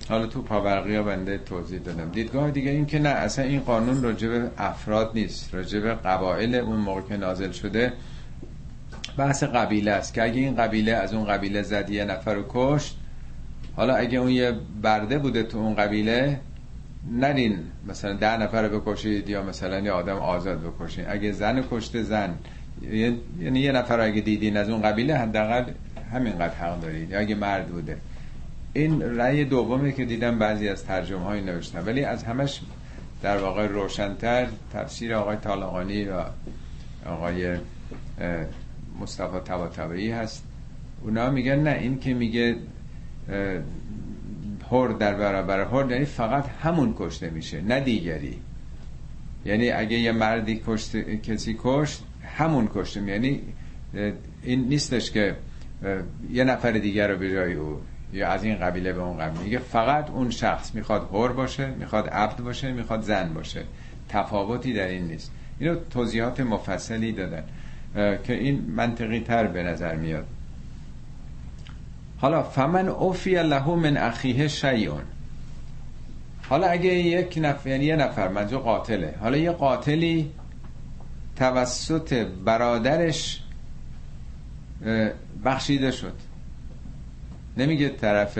[0.09, 2.11] حالا تو پاورقی ها بنده توضیح دادم.
[2.11, 6.55] دیدگاه دیگه این که نه اصلا این قانون راجع به افراد نیست راجع به قبایل
[6.55, 7.93] اون موقع که نازل شده.
[9.17, 12.97] بحث قبیله است که اگه این قبیله از اون قبیله زد یه نفر رو کشت
[13.75, 16.39] حالا اگه اون یه برده بوده تو اون قبیله
[17.11, 22.03] نرین مثلا ده نفر رو بکشید یا مثلا یه آدم آزاد بکشید اگه زن کشته
[22.03, 22.35] زن.
[23.39, 25.63] یعنی یه نفر اگه دیدین از اون قبیله حداقل
[26.13, 27.11] همینقدر حق دارید.
[27.11, 27.97] یا اگه مرد بوده.
[28.73, 31.85] این رأی دومی که دیدم بعضی از ترجمه های نوشتن.
[31.85, 32.61] ولی از همش
[33.21, 36.23] در واقع روشنتر تفسیر آقای طالقانی و
[37.05, 37.57] آقای
[39.01, 40.43] مصطفی طباطبایی هست.
[41.03, 42.55] اونا میگن نه این که میگه
[44.71, 48.37] هر در برابر هر یعنی فقط همون کشته میشه نه دیگری.
[49.45, 52.03] یعنی اگه یه مردی کشت کسی کشت
[52.37, 53.01] همون کشته.
[53.03, 53.41] یعنی
[54.43, 55.35] این نیستش که
[56.31, 57.81] یه نفر دیگر رو به جای او
[58.13, 59.43] یا از این قبیله به اون قبیله.
[59.43, 63.63] میگه فقط اون شخص می‌خواد هر باشه می‌خواد عبد باشه می‌خواد زن باشه.
[64.09, 65.31] تفاوتی در این نیست.
[65.59, 67.43] اینو توضیحات مفصلی دادن.
[67.95, 70.25] که این منطقی تر به نظر میاد.
[72.17, 75.01] حالا فمن اوفی له من اخیه شیعون
[76.49, 79.15] حالا اگه یک نفر یعنی یه نفر منجو قاتله.
[79.19, 80.31] حالا یه قاتلی
[81.35, 82.13] توسط
[82.45, 83.43] برادرش
[85.45, 86.13] بخشیده شد.
[87.57, 88.39] نمیگه طرف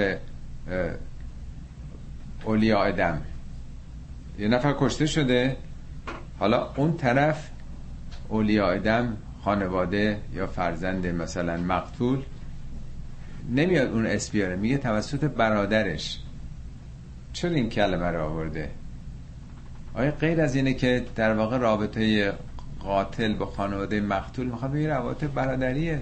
[2.45, 3.21] اولیاء دم.
[4.39, 5.57] یه نفر کشته شده.
[6.39, 7.49] حالا اون طرف
[8.29, 9.17] اولیاء دم
[9.47, 12.23] خانواده یا فرزند مثلا مقتول
[13.55, 16.19] نمیاد اون اسم بیاره میگه توسط برادرش.
[17.33, 18.71] چرا این کلمه رو آورده؟
[19.93, 22.33] آیا غیر از اینه که در واقع رابطه
[22.79, 26.01] قاتل با خانواده مقتول می‌خواد بگه رابطه برادریه؟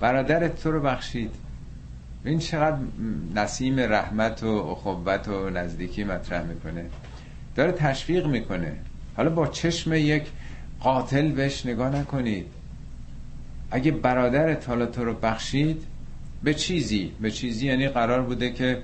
[0.00, 1.34] برادرت تو رو بخشید.
[2.24, 2.76] این چقدر
[3.34, 6.84] نسیم رحمت و اخوت و نزدیکی مطرح می‌کنه.
[7.56, 8.76] داره تشویق می‌کنه.
[9.16, 10.26] حالا با چشم یک
[10.82, 12.46] قاتل بهش نگاه نکنید.
[13.70, 15.82] اگه برادرت حالا تو رو بخشید
[16.42, 18.82] به چیزی؟ به چیزی یعنی قرار بوده که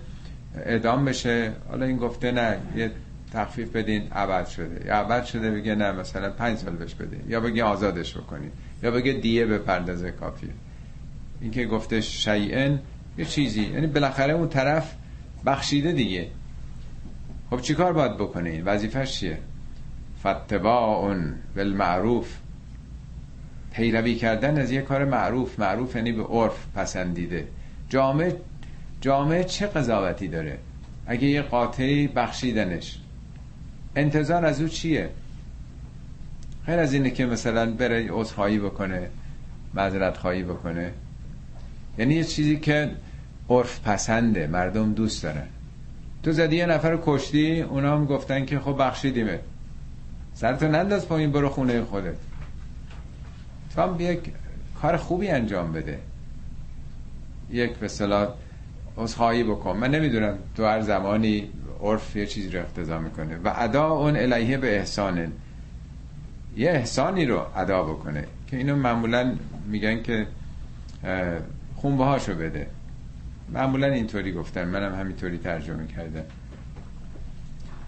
[0.57, 2.91] اعدام بشه؟ حالا این گفته نه یه
[3.33, 4.87] تخفیف بدین عبد شده.
[4.87, 8.91] یا عبد شده بگه نه مثلا پنج سال بهش بده یا بگه آزادش بکنید یا
[8.91, 10.51] بگه دیه به پردازه کافیه.
[11.41, 12.79] این که گفته شیئن
[13.19, 13.63] یه چیزی.
[13.63, 14.95] یعنی بالاخره اون طرف
[15.47, 16.27] بخشیده دیگه.
[17.51, 19.39] خب چیکار باید بکنه؟ وظیفش چیه؟
[20.21, 21.17] فتباع
[21.57, 22.37] بالمعروف.
[23.73, 27.49] پیروی کردن از یه کار معروف معروف یعنی به عرف پسندیده.
[27.89, 28.37] جامعه
[29.01, 30.59] جامعه چه قضاوتی داره؟
[31.07, 32.99] اگه یه قاطعی بخشیدنش.
[33.97, 35.11] انتظار از او چیه؟
[36.67, 39.09] خیر از اینه که مثلا بره عذرخواهی بکنه
[39.75, 40.93] معذرت خواهی بکنه.
[41.99, 42.91] یعنی یه چیزی که
[43.51, 45.47] عرف پسنده مردم دوست دارن.
[46.23, 49.39] تو زدی یه نفر کشتی اونا هم گفتن که خب بخشیدیمه.
[50.41, 52.17] سرتو ننداز پایین برو خونه خودت.
[53.75, 54.21] تو هم یک
[54.83, 55.99] کار خوبی انجام بده.
[57.51, 58.29] یک به صلاح
[59.17, 59.77] خواهی بکن.
[59.77, 61.49] من نمی‌دونم تو هر زمانی
[61.83, 63.37] عرف یه چیزی رو اقتضا می‌کنه.
[63.37, 65.33] و ادا اون الیه به احسان
[66.57, 69.35] یه احسانی رو ادا بکنه که اینو معمولا
[69.67, 70.27] میگن که
[71.77, 72.67] خونبه هاشو بده.
[73.53, 74.65] معمولا اینطوری گفتن.
[74.65, 76.25] منم همینطوری ترجمه کردم.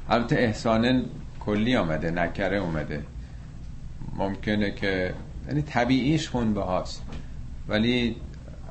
[0.08, 1.04] البته احسانن
[1.40, 3.02] کلی آمده نکره اومده.
[4.16, 5.14] ممکنه که
[5.48, 7.02] یعنی طبیعیش خونبه هاست.
[7.68, 8.16] ولی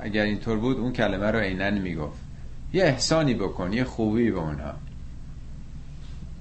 [0.01, 2.19] اگر اینطور بود اون کلمه رو عینا می‌گفت.
[2.73, 4.73] یه احسانی بکن یه خوبی به اونها.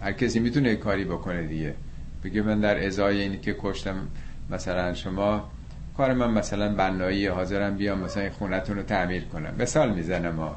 [0.00, 1.74] هر کسی می‌تونه کاری بکنه دیگه.
[2.24, 4.08] بگه من در ازای اینی که کشتم
[4.50, 5.50] مثلا شما
[5.96, 9.54] کار من مثلا بنایی حاضرم بیام مثلا خونتون رو تعمیر کنم.
[9.58, 10.56] مثال می‌زنم ما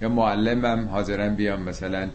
[0.00, 2.08] یا معلمم حاضرم بیام مثلا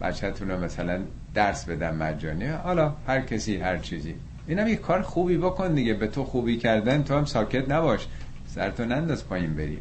[0.00, 1.00] بچهتون رو مثلا
[1.34, 2.46] درس بدم مجانی.
[2.46, 4.14] حالا هر کسی هر چیزی.
[4.46, 5.94] اینم یه کار خوبی بکن دیگه.
[5.94, 8.06] به تو خوبی کردن تو هم ساکت نباش.
[8.46, 9.78] سرتو ننداز پایین بری.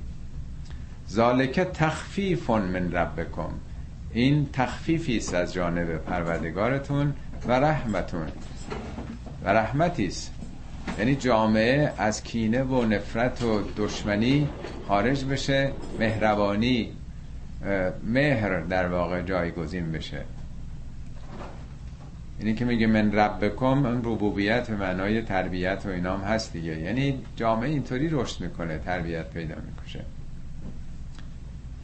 [1.10, 3.50] ذالک تخفیف من ربکم.
[4.14, 7.14] این تخفیفی است از جانب پروردگارتون
[7.47, 8.28] و رحمتون.
[9.45, 10.34] و رحمتی است.
[11.00, 14.50] یعنی جامعه از کینه و نفرت و دشمنی
[14.88, 16.91] خارج بشه مهربانی
[18.04, 20.22] مهر در واقع جایگزین بشه.
[22.40, 26.80] اینی که میگه من ربکم اون ربوبیت به معنای تربیت و اینام هست دیگه.
[26.80, 30.06] یعنی جامعه اینطوری رشد می‌کنه تربیت پیدا می‌کنه.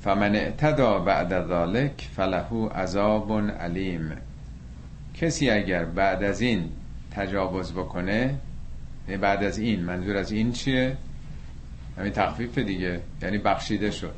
[0.02, 4.12] فمن اعتدا بعد ذالک فله عذاب علیم.
[5.14, 6.70] کسی اگر بعد از این
[7.12, 8.36] تجاوز بکنه
[9.08, 10.98] یعنی بعد از این منظور از این چیه؟
[11.98, 14.16] همین تخفیف دیگه یعنی بخشیده شد.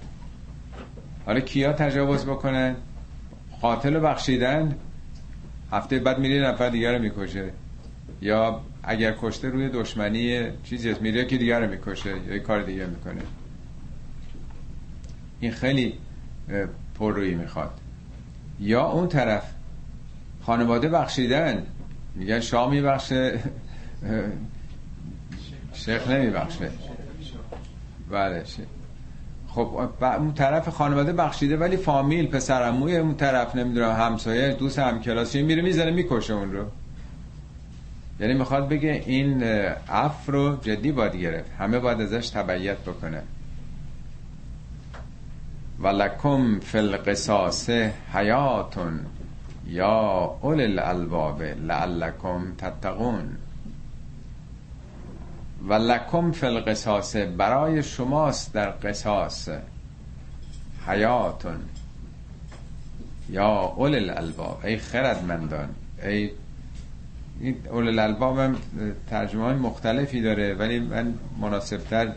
[1.26, 2.76] حالا کیا تجاوز بکنن؟
[3.62, 4.76] قاتل بخشیدن؟
[5.72, 7.52] هفته بعد میری نفر دیگر رو می‌کشه.
[8.22, 12.86] یا اگر کشته روی دشمنی چیزی هست میره که دیگر رو می‌کشه یا کار دیگه
[12.86, 13.22] می‌کنه.
[15.40, 15.94] این خیلی
[17.00, 17.80] پررویی می‌خواد.
[18.60, 19.44] یا اون طرف
[20.42, 21.66] خانواده بخشیدن.
[22.16, 23.40] میگن شاه میبخشه
[25.74, 26.70] شیخ نمیبخشه.
[28.12, 28.44] بله
[29.58, 35.42] خب اون طرف خانواده بخشیده ولی فامیل پسرموی اون طرف نمی‌دونم همسایه دوست هم کلاسی
[35.42, 36.66] میره می‌زنه می‌کشه اون رو.
[38.20, 41.52] یعنی می‌خواد بگه این عف رو جدی باید گرفت.
[41.60, 43.22] همه باید ازش تبعیت بکنه.
[45.80, 47.70] ولکم فی القصاص
[48.14, 49.00] حیاتون
[49.68, 49.92] یا
[50.42, 53.38] اول الالباب لعلکم تتقون.
[55.66, 59.50] و لکم فی القصاص برای شماست در قصاص.
[60.88, 61.60] حیاتون.
[63.30, 64.60] یا اول الالباب.
[64.64, 65.70] ای خردمندان.
[66.04, 66.32] ای
[67.40, 68.56] این اول الالباب هم
[69.10, 72.12] ترجمه مختلفی داره ولی من مناسبتر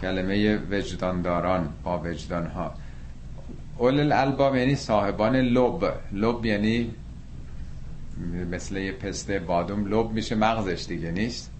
[0.00, 2.74] کلمه وجدانداران با وجدان ها
[3.78, 5.94] اول الالباب یعنی صاحبان لب.
[6.12, 6.90] لب یعنی
[8.50, 11.50] مثل یه پسته بادوم لب میشه مغزش دیگه نیست؟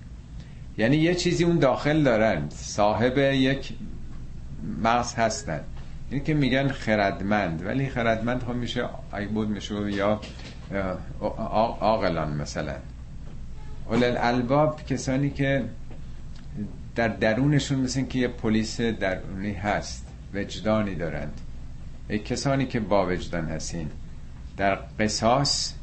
[0.79, 3.73] یعنی یه چیزی اون داخل دارن صاحب یک
[4.83, 5.61] مغز هستن.
[6.11, 10.21] این که میگن خردمند ولی خردمند خب میشه اگه بود میشه یا
[11.81, 12.75] آقلان مثلا.
[13.87, 15.65] اول الالباب کسانی که
[16.95, 21.41] در درونشون مثل که یه پلیس درونی هست وجدانی دارند.
[22.09, 23.91] ای کسانی که با وجدان هستین.
[24.57, 25.75] در قصاص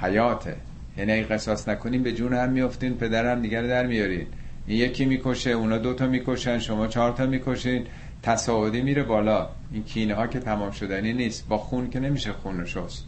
[0.00, 0.56] حیاته.
[0.98, 4.26] یعنی اگه قصاص نکنین به جون هم میفتین پدر هم دیگر در میارین.
[4.66, 7.86] این یکی می‌کشه اونا دوتا می‌کشن شما چهار تا می‌کشین
[8.22, 9.48] تصاعدی میره بالا.
[9.72, 11.48] این کینه ها که تمام شدنی نیست.
[11.48, 13.04] با خون که نمیشه خون شست.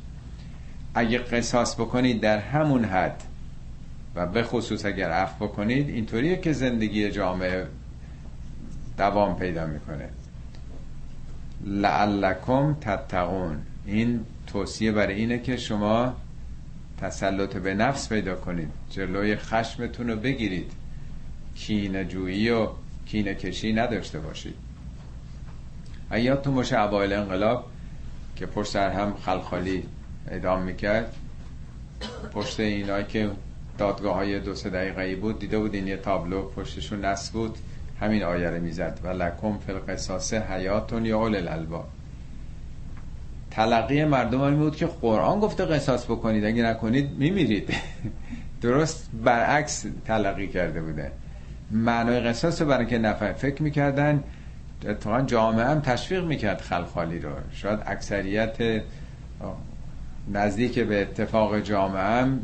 [0.95, 3.23] اگه قصاص بکنید در همون حد
[4.15, 7.67] و به خصوص اگر عفو بکنید اینطوریه که زندگی جامعه
[8.99, 10.09] دوام پیدا می‌کنه.
[11.65, 13.57] لعلکم تتقون.
[13.87, 16.15] این توصیه برای اینه که شما
[17.01, 18.69] تسلط به نفس پیدا کنید.
[18.91, 20.73] جلوی خشمتون رو بگیرید.
[21.55, 22.69] کینه جویی و
[23.07, 24.55] کینه کشی نداشته باشید.
[26.13, 27.67] ایاتون باشه اوایل انقلاب
[28.37, 29.83] که پشت سر هم خلخالی
[30.31, 31.17] ادام می‌کرد.
[32.33, 33.31] پشت اینا که
[33.79, 37.59] دادگاه های دو سه دقیقه بود دیده بود این یه تابلو پشتشون نصب بود.
[38.01, 39.01] همین آیه می‌زد.
[39.03, 41.89] و لکم فی القصاص حیاتون یا اول الالباب
[43.51, 47.75] تلقی مردم این بود که قرآن گفته قصاص بکنید اگه نکنید میمیرید.
[48.63, 51.13] درست برعکس تلقی کرده بوده.
[51.71, 54.25] معنای قصاص رو برای که نفر فکر می‌کردن
[54.87, 57.31] اتفاقا جامعه هم تشویق می‌کرد خلخالی رو.
[57.53, 58.83] شاید اکثریت
[60.33, 62.41] نزدیک به اتفاق جامعه هم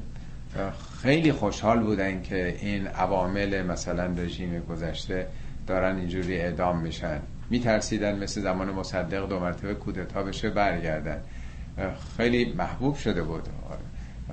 [1.02, 5.26] خیلی خوشحال بودن که این عوامل مثلا رژیم گذشته
[5.66, 7.20] دارن اینجوری اعدام میشن.
[7.50, 11.20] میترسیدن مثل زمان مصدق دو مرتبه کودتا بشه برگردن.
[12.16, 13.48] خیلی محبوب شده بود.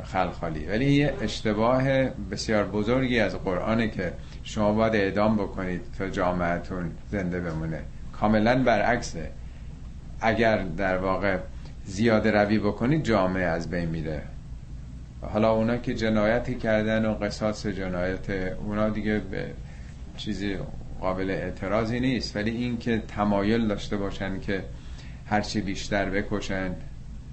[0.03, 0.66] خلخالی.
[0.66, 7.39] ولی یه اشتباه بسیار بزرگی از قرآنه که شما باید اعدام بکنید تا جامعتون زنده
[7.39, 7.80] بمونه.
[8.20, 9.30] کاملا برعکسه.
[10.22, 11.38] اگر در واقع
[11.86, 14.22] زیاده روی بکنید جامعه از بین میره.
[15.22, 19.45] حالا اونا که جنایتی کردن و قصاص جنایت اونا دیگه به
[20.18, 20.57] چیزی
[21.04, 24.64] قابل اعتراضی نیست ولی این که تمایل داشته باشن که
[25.26, 26.76] هرچی بیشتر بکشن.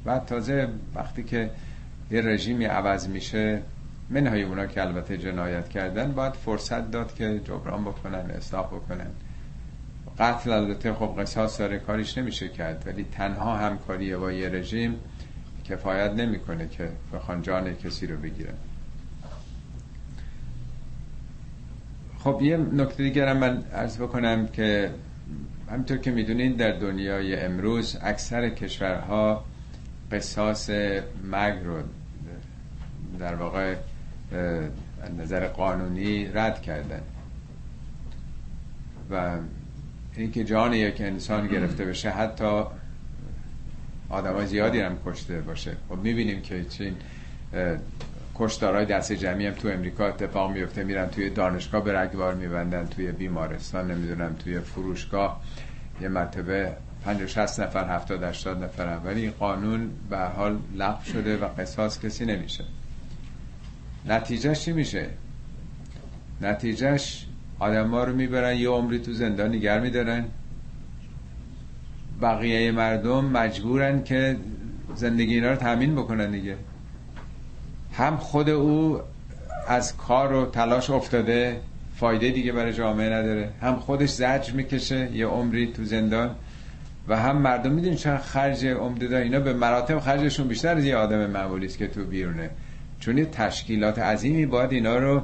[0.04, 1.50] بعد تازه وقتی که
[2.10, 3.62] یه رژیمی عوض میشه
[4.10, 9.10] منهای اونا که البته جنایت کردن باید فرصت داد که جبران بکنن اصلاح بکنن.
[10.18, 14.96] قتل البته خب قصاص داره کاریش نمیشه کرد ولی تنها همکاری با یه رژیم
[15.64, 18.54] کفایت نمی‌کنه که بخوان جان کسی رو بگیرن.
[22.24, 24.90] خب یه نکته دیگرم من عرض بکنم که
[25.70, 29.44] همینطور که می‌دونید در دنیای امروز اکثر کشورها
[30.12, 30.70] قصاص
[31.24, 31.82] مرگ رو
[33.18, 33.74] در واقع
[35.18, 37.02] نظر قانونی رد کردن.
[39.10, 39.36] و
[40.16, 42.62] اینکه جان یک انسان گرفته بشه حتی
[44.08, 45.76] آدم زیادی هم کشته باشه.
[45.88, 46.96] خب می‌بینیم که چین
[48.40, 50.84] کشتارهای دست جمعی هم تو امریکا اتفاق میفته.
[50.84, 55.40] میرن توی دانشگاه به رگبار میبندن توی بیمارستان نمی‌دونم توی فروشگاه.
[56.00, 56.72] یه مرتبه
[57.04, 62.00] 50 60 نفر 70 80 نفر ولی این قانون به حال لغو شده و قصاص
[62.04, 62.64] کسی نمیشه.
[64.06, 65.06] نتیجهش چی میشه؟
[66.40, 67.26] نتیجهش
[67.58, 70.24] آدم ها رو می‌برن یه عمری تو زندان نگر میدارن.
[72.22, 74.36] بقیه مردم مجبورن که
[74.94, 76.56] زندگی اینا رو تامین بکنن دیگه.
[78.00, 79.00] هم خود او
[79.68, 81.60] از کار و تلاش افتاده
[81.96, 83.50] فایده دیگه برای جامعه نداره.
[83.62, 86.34] هم خودش زجر می‌کشه یه عمری تو زندان
[87.08, 90.96] و هم مردم می‌دونی چرا خرج عمده دار اینا به مراتب خرجشون بیشتر از یه
[90.96, 92.50] آدم معمولی است که تو بیرونه.
[93.00, 95.22] چون یه تشکیلات عظیمی باید اینا رو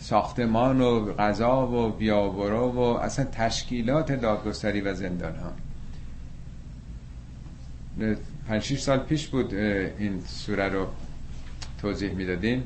[0.00, 5.52] ساختمان و غذا و بیابرو و اصلا تشکیلات دادگستری و زندان ها.
[8.48, 10.86] پنج سال پیش بود این سوره رو
[11.82, 12.62] توضیح می‌دادیم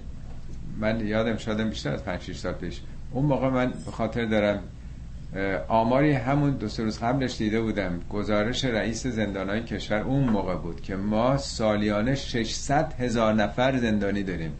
[0.80, 2.80] من یادم شادم بیشتر از 5 سال پیش.
[3.10, 4.62] اون موقع من به خاطر دارم
[5.68, 8.00] آماری همون دو سه روز قبلش دیده بودم.
[8.10, 14.52] گزارش رئیس های کشور اون موقع بود که ما سالیانه 600 هزار نفر زندانی داریم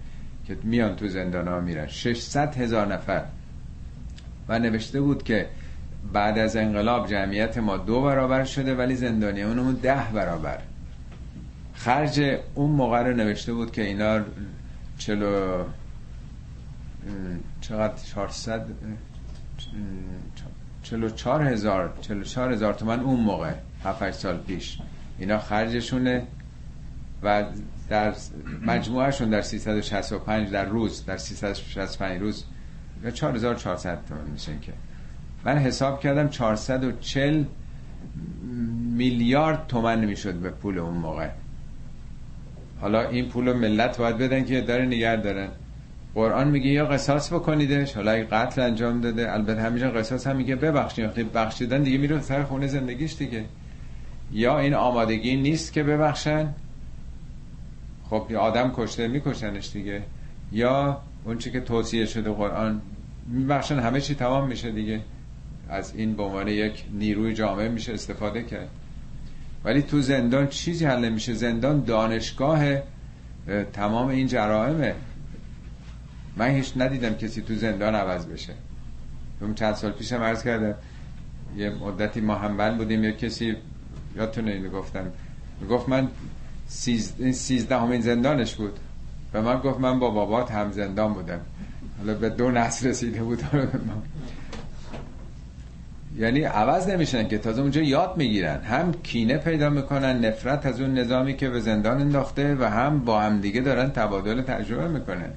[0.46, 1.86] که میان تو زندان ها میرن.
[1.86, 3.24] 600 هزار نفر.
[4.48, 5.46] و نوشته بود که
[6.12, 10.58] بعد از انقلاب جمعیت ما دو برابر شده ولی زندانی اونمون ده برابر.
[11.76, 14.20] خرج اون موقع رو نوشته بود که اینا
[14.98, 15.64] چلو
[17.60, 18.66] چقدر 400
[20.82, 23.52] چلو چار هزار چلو چار هزار تومن اون موقع
[23.84, 24.78] 7 سال پیش.
[25.18, 26.22] اینا خرجشونه
[27.22, 27.44] و
[27.88, 28.14] در
[28.62, 32.44] مجموعهشون در 365 در روز در 365 روز
[33.14, 34.72] 4400 تومن میشن که
[35.44, 37.44] من حساب کردم 440
[38.96, 41.28] میلیارد تومن می‌شد به پول اون موقع.
[42.80, 45.48] حالا این پول ملت باید بدن که داره نگر دارن.
[46.14, 47.94] قرآن میگه یا قصاص بکنیدش.
[47.94, 51.04] حالا اگه قتل انجام داده البته همینجا قصاص هم میگه ببخشید.
[51.04, 53.44] وقتی بخشیدن دیگه میره سر خونه زندگیش دیگه.
[54.32, 56.48] یا این آمادگی نیست که ببخشن.
[58.10, 60.02] خب آدم کشته میکشنش دیگه.
[60.52, 62.80] یا اون چی که توصیه شده قرآن
[63.26, 65.00] میبخشن همه چی تمام میشه دیگه.
[65.68, 68.68] از این به عنوان یک نیروی جامعه میشه استفاده کرد.
[69.66, 72.64] ولی تو زندان چیزی حل میشه زندان دانشگاه
[73.72, 74.94] تمام این جرائمه.
[76.36, 78.52] من هیچ ندیدم کسی تو زندان عوض بشه.
[79.40, 80.74] اون چند سال پیشم عرض کردم.
[81.56, 83.56] یه مدتی ما هم بودیم یه کسی
[84.16, 85.12] یادتونه اینو گفتم
[85.70, 86.08] گفت من
[86.66, 88.78] سیزده, سیزده همین زندانش بود.
[89.34, 91.40] و من گفت من با بابات هم زندان بودم.
[91.98, 93.42] حالا به دو نسل رسیده بود.
[96.18, 98.60] یعنی عوض نمیشن که تازه اونجا یاد می‌گیرن.
[98.60, 103.20] هم کینه پیدا می‌کنن نفرت از اون نظامی که به زندان انداخته و هم با
[103.20, 105.30] هم دیگه دارن تبادل تجربه می‌کنن.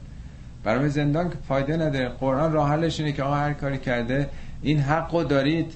[0.63, 2.09] برای زندان که فایده نداره.
[2.09, 4.29] قرآن راه حلش اینه که آقا هر کاری کرده
[4.61, 5.73] این حقو دارید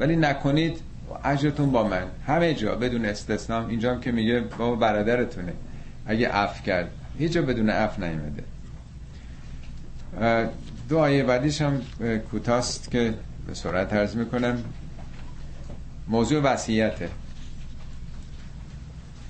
[0.00, 0.78] ولی نکنید
[1.24, 2.04] اجرتون با من.
[2.26, 5.52] همه جا بدون استثنام اینجا هم که میگه با برادرتونه.
[6.06, 6.90] اگه عفو کرد.
[7.18, 8.44] هیچ جا بدون عفو نیمده
[10.88, 11.82] دو آیه بعدیش هم
[12.30, 13.14] کوتاست که
[13.46, 14.64] به سرعت عرض می‌کنم.
[16.08, 17.08] موضوع وصیته.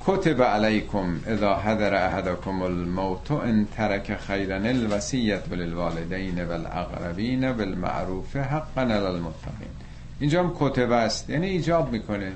[0.07, 8.93] کتب علیکم اذا حضر احدکم الموت ان ترک خیرا الوصیت للوالدین والاقربین بالمعروف حقا علی
[8.93, 9.69] المتقین.
[10.21, 11.31] اینجا هم کتب است.
[11.31, 12.33] یعنی ایجاب می‌کنه.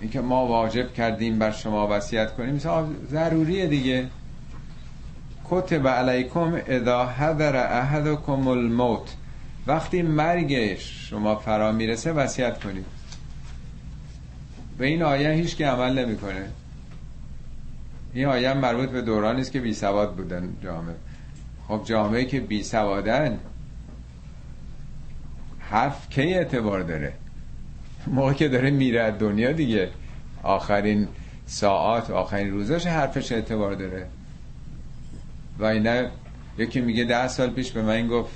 [0.00, 2.54] اینکه ما واجب کردیم بر شما وصیت کنیم.
[2.54, 4.06] مثلا ضروریه دیگه.
[5.50, 9.14] کتب علیکم اذا حضر احدکم الموت.
[9.66, 12.86] وقتی مرگ شما فرا می‌رسه وصیت کنید.
[14.78, 16.48] به این آیه هیچ که عمل نمی‌کنه.
[18.14, 20.94] این آیه مربوط به دورانی است که بی سواد بودن جامعه.
[21.68, 23.38] خب جامعه که بی سوادن
[25.58, 27.12] حرف کی اعتبار داره؟
[28.06, 29.88] موقع که داره میره دنیا دیگه.
[30.42, 31.08] آخرین
[31.46, 34.06] ساعت آخرین روزاش حرفش اعتبار داره.
[35.58, 36.10] و اینه
[36.58, 38.32] یکی میگه ده سال پیش به من گفت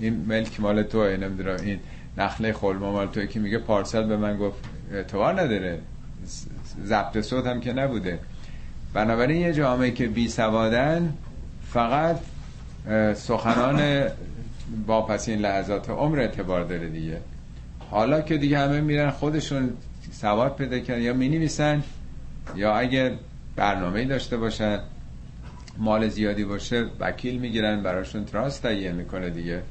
[0.00, 1.78] این ملک مال توه نمی‌دونم این
[2.18, 4.58] نخله خلما مال توه که میگه پارسل به من گفت
[4.92, 5.78] اعتبار نداره.
[6.84, 8.18] ضبط صوت هم که نبوده.
[8.94, 11.14] بنابراین یه جامعه که بی سوادن
[11.68, 12.16] فقط
[13.14, 14.08] سخنان
[14.86, 17.18] با پس این لحظات عمر اعتبار داره دیگه.
[17.90, 19.70] حالا که دیگه همه میرن خودشون
[20.12, 21.82] سواد پیدا کردن یا می نویسن
[22.56, 23.12] یا اگه
[23.56, 24.80] برنامه داشته باشن
[25.78, 29.62] مال زیادی باشه وکیل می‌گیرن براشون تراست تهیه می‌کنه دیگه.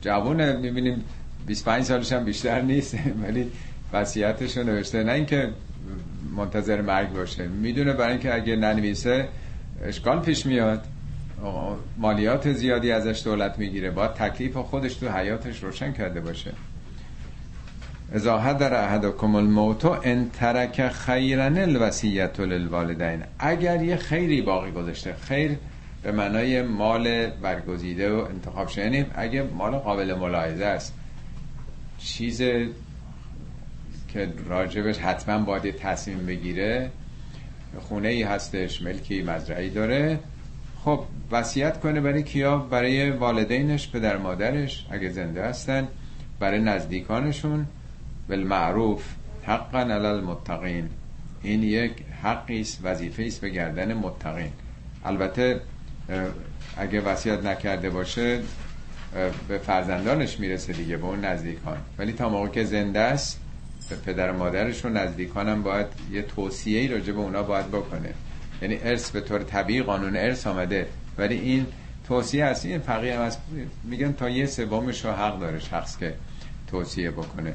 [0.00, 1.04] جوونه می‌بینیم
[1.46, 3.46] 25 سالش هم بیشتر نیست ولی
[3.92, 5.04] وصیتش رو نوشته.
[5.04, 5.48] نه اینکه
[6.36, 7.48] منتظر مرگ باشه.
[7.48, 9.28] می‌دونه برای اینکه اگه ننویسه
[9.84, 10.84] اشکال پیش میاد.
[11.98, 13.90] مالیات زیادی ازش دولت می‌گیره.
[13.90, 16.52] باید تکلیف خودش تو حیاتش روشن کرده باشه.
[18.14, 23.22] اذا حضر احدکم الموت ان ترک خیرن الوصیت للوالدین.
[23.38, 25.56] اگر یه خیری باقی گذاشته خیر
[26.02, 28.82] به معنای مال برگزیده و انتخاب شده.
[28.82, 30.94] یعنی اگه مال قابل ملاحظه است
[31.98, 32.42] چیز
[34.08, 36.90] که راجبش حتما باید تصمیم بگیره
[37.80, 40.18] خونه ای هستش ملکی مزرعی داره
[40.84, 45.88] خب وصیت کنه برای کیا؟ برای والدینش پدر مادرش اگه زنده هستن
[46.38, 47.66] برای نزدیکانشون.
[48.28, 49.04] بالمعروف
[49.42, 50.88] حقا علی المتقین.
[51.42, 51.92] این یک
[52.22, 54.50] حقی است وظیفه است به گردن متقین.
[55.04, 55.60] البته
[56.76, 58.40] اگه وصیت نکرده باشه
[59.48, 61.78] به فرزندانش می‌رسه دیگه به اون نزدیکان.
[61.98, 63.40] ولی تا موقع که زنده است
[63.90, 68.14] به پدر و مادرش و نزدیکانم باید یه توصیه ای راجع به اونا باید بکنه.
[68.62, 70.86] یعنی ارث به طور طبیعی قانون ارث آمده.
[71.18, 71.66] ولی این
[72.08, 72.64] توصیه هست.
[72.64, 73.40] این فقیه هم هست.
[73.84, 76.14] میگن تا یه سومش رو حق داره شخص که
[76.66, 77.54] توصیه بکنه.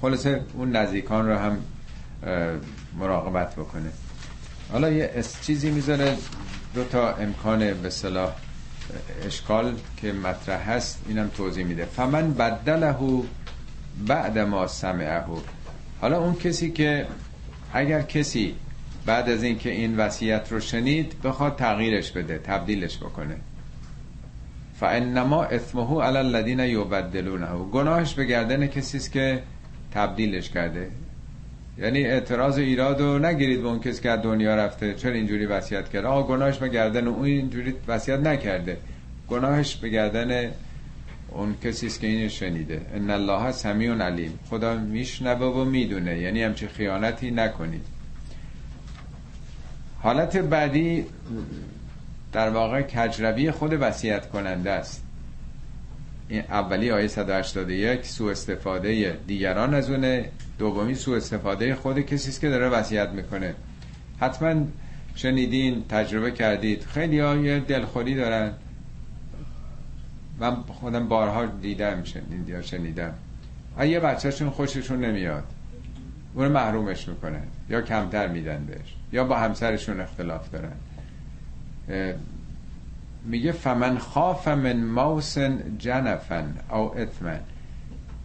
[0.00, 1.58] خلاصه اون نزدیکان رو هم
[2.98, 3.90] مراقبت بکنه.
[4.72, 6.16] حالا یه چیزی می‌ذاره.
[6.74, 8.32] دو تا امکان به صلاح
[9.26, 11.84] اشکال که مطرح هست اینم توضیح میده.
[11.84, 12.96] فمن بدله
[14.06, 15.22] بعد ما سمعه.
[16.00, 17.06] حالا اون کسی که
[17.72, 18.54] اگر کسی
[19.06, 23.36] بعد از اینکه این وصیت رو شنید بخواد تغییرش بده تبدیلش بکنه.
[24.80, 27.46] فانما اثمه علی الذین یبدلونه.
[27.46, 29.42] گناهش به گردن کسی است که
[29.94, 30.90] تبدیلش کرده.
[31.82, 34.94] یعنی اعتراض ایراد رو نگیرید به اون کسی که دنیا رفته.
[34.94, 38.76] چرا اینجوری وصیت کرده؟ آقا گناهش به گردن اون اینجوری وصیت نکرده.
[39.28, 40.50] گناهش به گردن
[41.28, 42.80] اون کسی است که اینو شنیده.
[42.94, 44.38] ان الله سمیع علیم.
[44.50, 46.18] خدا میشنوه و می‌دونه.
[46.18, 47.84] یعنی همچی خیانتی نکنید.
[50.00, 51.04] حالت بعدی
[52.32, 55.04] در واقع کجروی خود وصیت کننده است.
[56.28, 60.28] این اولی آیه 181 سو استفاده دیگران از اونه.
[60.62, 63.54] دومی سو استفاده خود کسی است که داره وصیت می‌کنه.
[64.20, 64.66] حتما
[65.14, 66.82] شنیدین تجربه کردید.
[66.82, 68.52] خیلی ها یه دلخوری دارن.
[70.40, 73.14] من خودم بارها دیدم شنید یا شنیدم.
[73.80, 75.44] یه بچهشون خوششون نمیاد.
[76.34, 77.46] اون محرومش می‌کنن.
[77.68, 78.94] یا کمتر میدن بهش.
[79.12, 80.76] یا با همسرشون اختلاف دارن.
[83.24, 87.40] میگه فمن خاف من موسن جنفن او اثمن.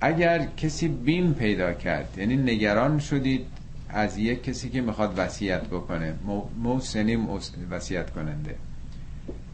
[0.01, 3.45] اگر کسی بیم پیدا کرد یعنی نگران شدید
[3.89, 6.13] از یک کسی که می‌خواد وصیت بکنه
[6.57, 7.27] موسنی
[7.71, 8.55] وصیت کننده.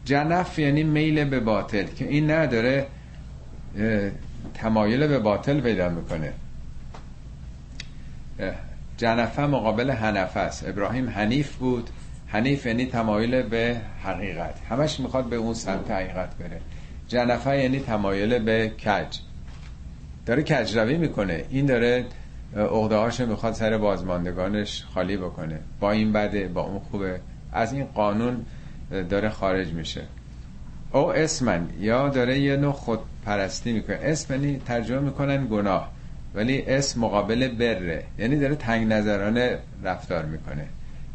[0.04, 2.86] جنف یعنی میل به باطل که این نداره
[4.54, 6.32] تمایل به باطل پیدا می‌کنه.
[8.96, 10.68] جنفه مقابل حنفه است.
[10.68, 11.90] ابراهیم حنیف بود.
[12.26, 14.60] حنیف یعنی تمایل به حقیقت.
[14.70, 16.60] همش می‌خواد به اون سمت حقیقت بره.
[17.08, 19.18] جنفه یعنی تمایل به کج.
[20.26, 21.44] داره کجروی می‌کنه.
[21.50, 22.04] این داره
[22.56, 25.58] اقده می‌خواد سر بازماندگانش خالی بکنه.
[25.80, 27.20] با این بده با اون خوبه.
[27.52, 28.46] از این قانون
[29.10, 30.02] داره خارج میشه.
[30.92, 33.98] او اسمن یا داره یه نوع خودپرستی می‌کنه.
[34.02, 35.92] اسم یعنی ترجمه می‌کنن گناه
[36.34, 38.04] ولی اسم مقابل بره.
[38.18, 40.66] یعنی داره تنگ نظرانه رفتار می‌کنه.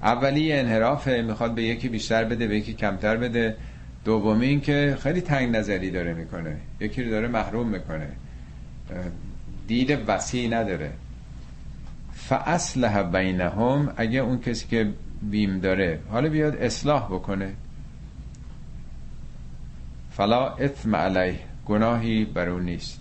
[0.01, 3.55] اولی انحرافه می‌خواد به یکی بیشتر بده به یکی کمتر بده.
[4.05, 6.57] دومی این که خیلی تنگ نظری داره می‌کنه.
[6.80, 8.07] یکی رو داره محروم می‌کنه.
[9.68, 10.92] دید وسیع نداره.
[12.14, 17.54] فاصلح بینهم اگه اون کسی که بیم داره حالا بیاد اصلاح بکنه.
[20.12, 23.00] فلا اثم علیه گناهی بر او نیست.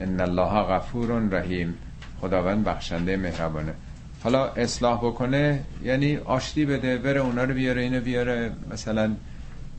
[0.00, 1.74] ان الله غفور رحیم
[2.20, 3.74] خداوند بخشنده مهربانه.
[4.22, 8.52] حالا اصلاح بکنه یعنی آشتی بده بره اونا رو بیاره اینو بیاره.
[8.70, 9.14] مثلا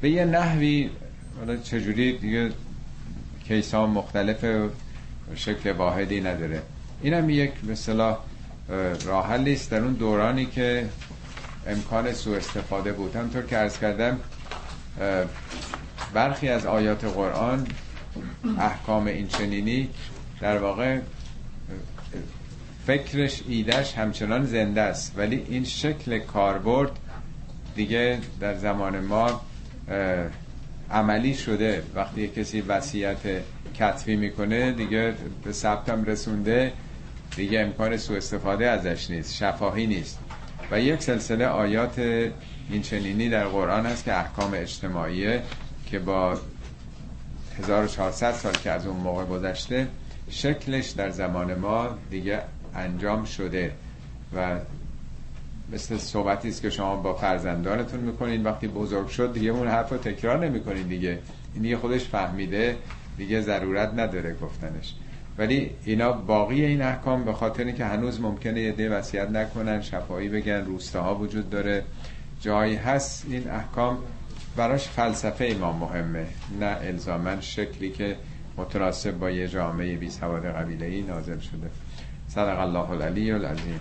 [0.02, 0.90] به یه نحوی
[1.40, 2.52] حالا چجوری دیگه
[3.48, 4.46] کیس ها مختلف
[5.36, 6.62] شکل واحدی نداره.
[7.02, 8.18] اینم یک مثلا
[9.06, 10.90] راه است در اون دورانی که
[11.68, 13.16] امکان سوء استفاده بود.
[13.16, 14.20] همطور که عرض کردم
[16.14, 17.68] برخی از آیات قرآن
[18.60, 19.90] احکام این چنینی
[20.42, 21.00] در واقع
[22.88, 25.14] فکرش ایدش همچنان زنده است.
[25.18, 26.92] ولی این شکل کاربرد
[27.76, 29.42] دیگه در زمان ما
[30.92, 31.84] عملی شده.
[31.96, 33.18] وقتی کسی وصیت
[33.80, 35.14] کتبی می‌کنه دیگه
[35.44, 36.74] به ثبتم رسونده
[37.36, 40.20] دیگه امکان سوء استفاده ازش نیست شفاهی نیست.
[40.72, 42.00] و یک سلسله آیات
[42.70, 45.42] این چنینی در قرآن هست که احکام اجتماعیه
[45.86, 46.40] که با
[47.60, 49.88] 1400 سال که از اون موقع گذشته
[50.30, 52.42] شکلش در زمان ما دیگه
[52.76, 53.72] انجام شده
[54.36, 54.60] و
[55.72, 59.98] مثل صحبتی است که شما با فرزندانتون می‌کنین وقتی بزرگ شد دیگه اون حرف رو
[59.98, 61.20] تکرار نمی‌کنین دیگه.
[61.54, 62.78] این دیگه خودش فهمیده
[63.18, 64.94] دیگه ضرورت نداره گفتنش.
[65.38, 70.30] ولی اینا باقی این احکام به خاطر که هنوز ممکنه یه ده وصیت نکنن شفایی
[70.30, 71.84] بگن روستاها وجود داره.
[72.42, 73.98] جایی هست این احکام.
[74.56, 76.26] براش فلسفه ما مهمه
[76.60, 78.16] نه الزامن شکلی که
[78.58, 81.70] متناسب با یه جامعه بی سواد قبیله ای شده.
[82.28, 83.80] صدق الله العلی العظیم.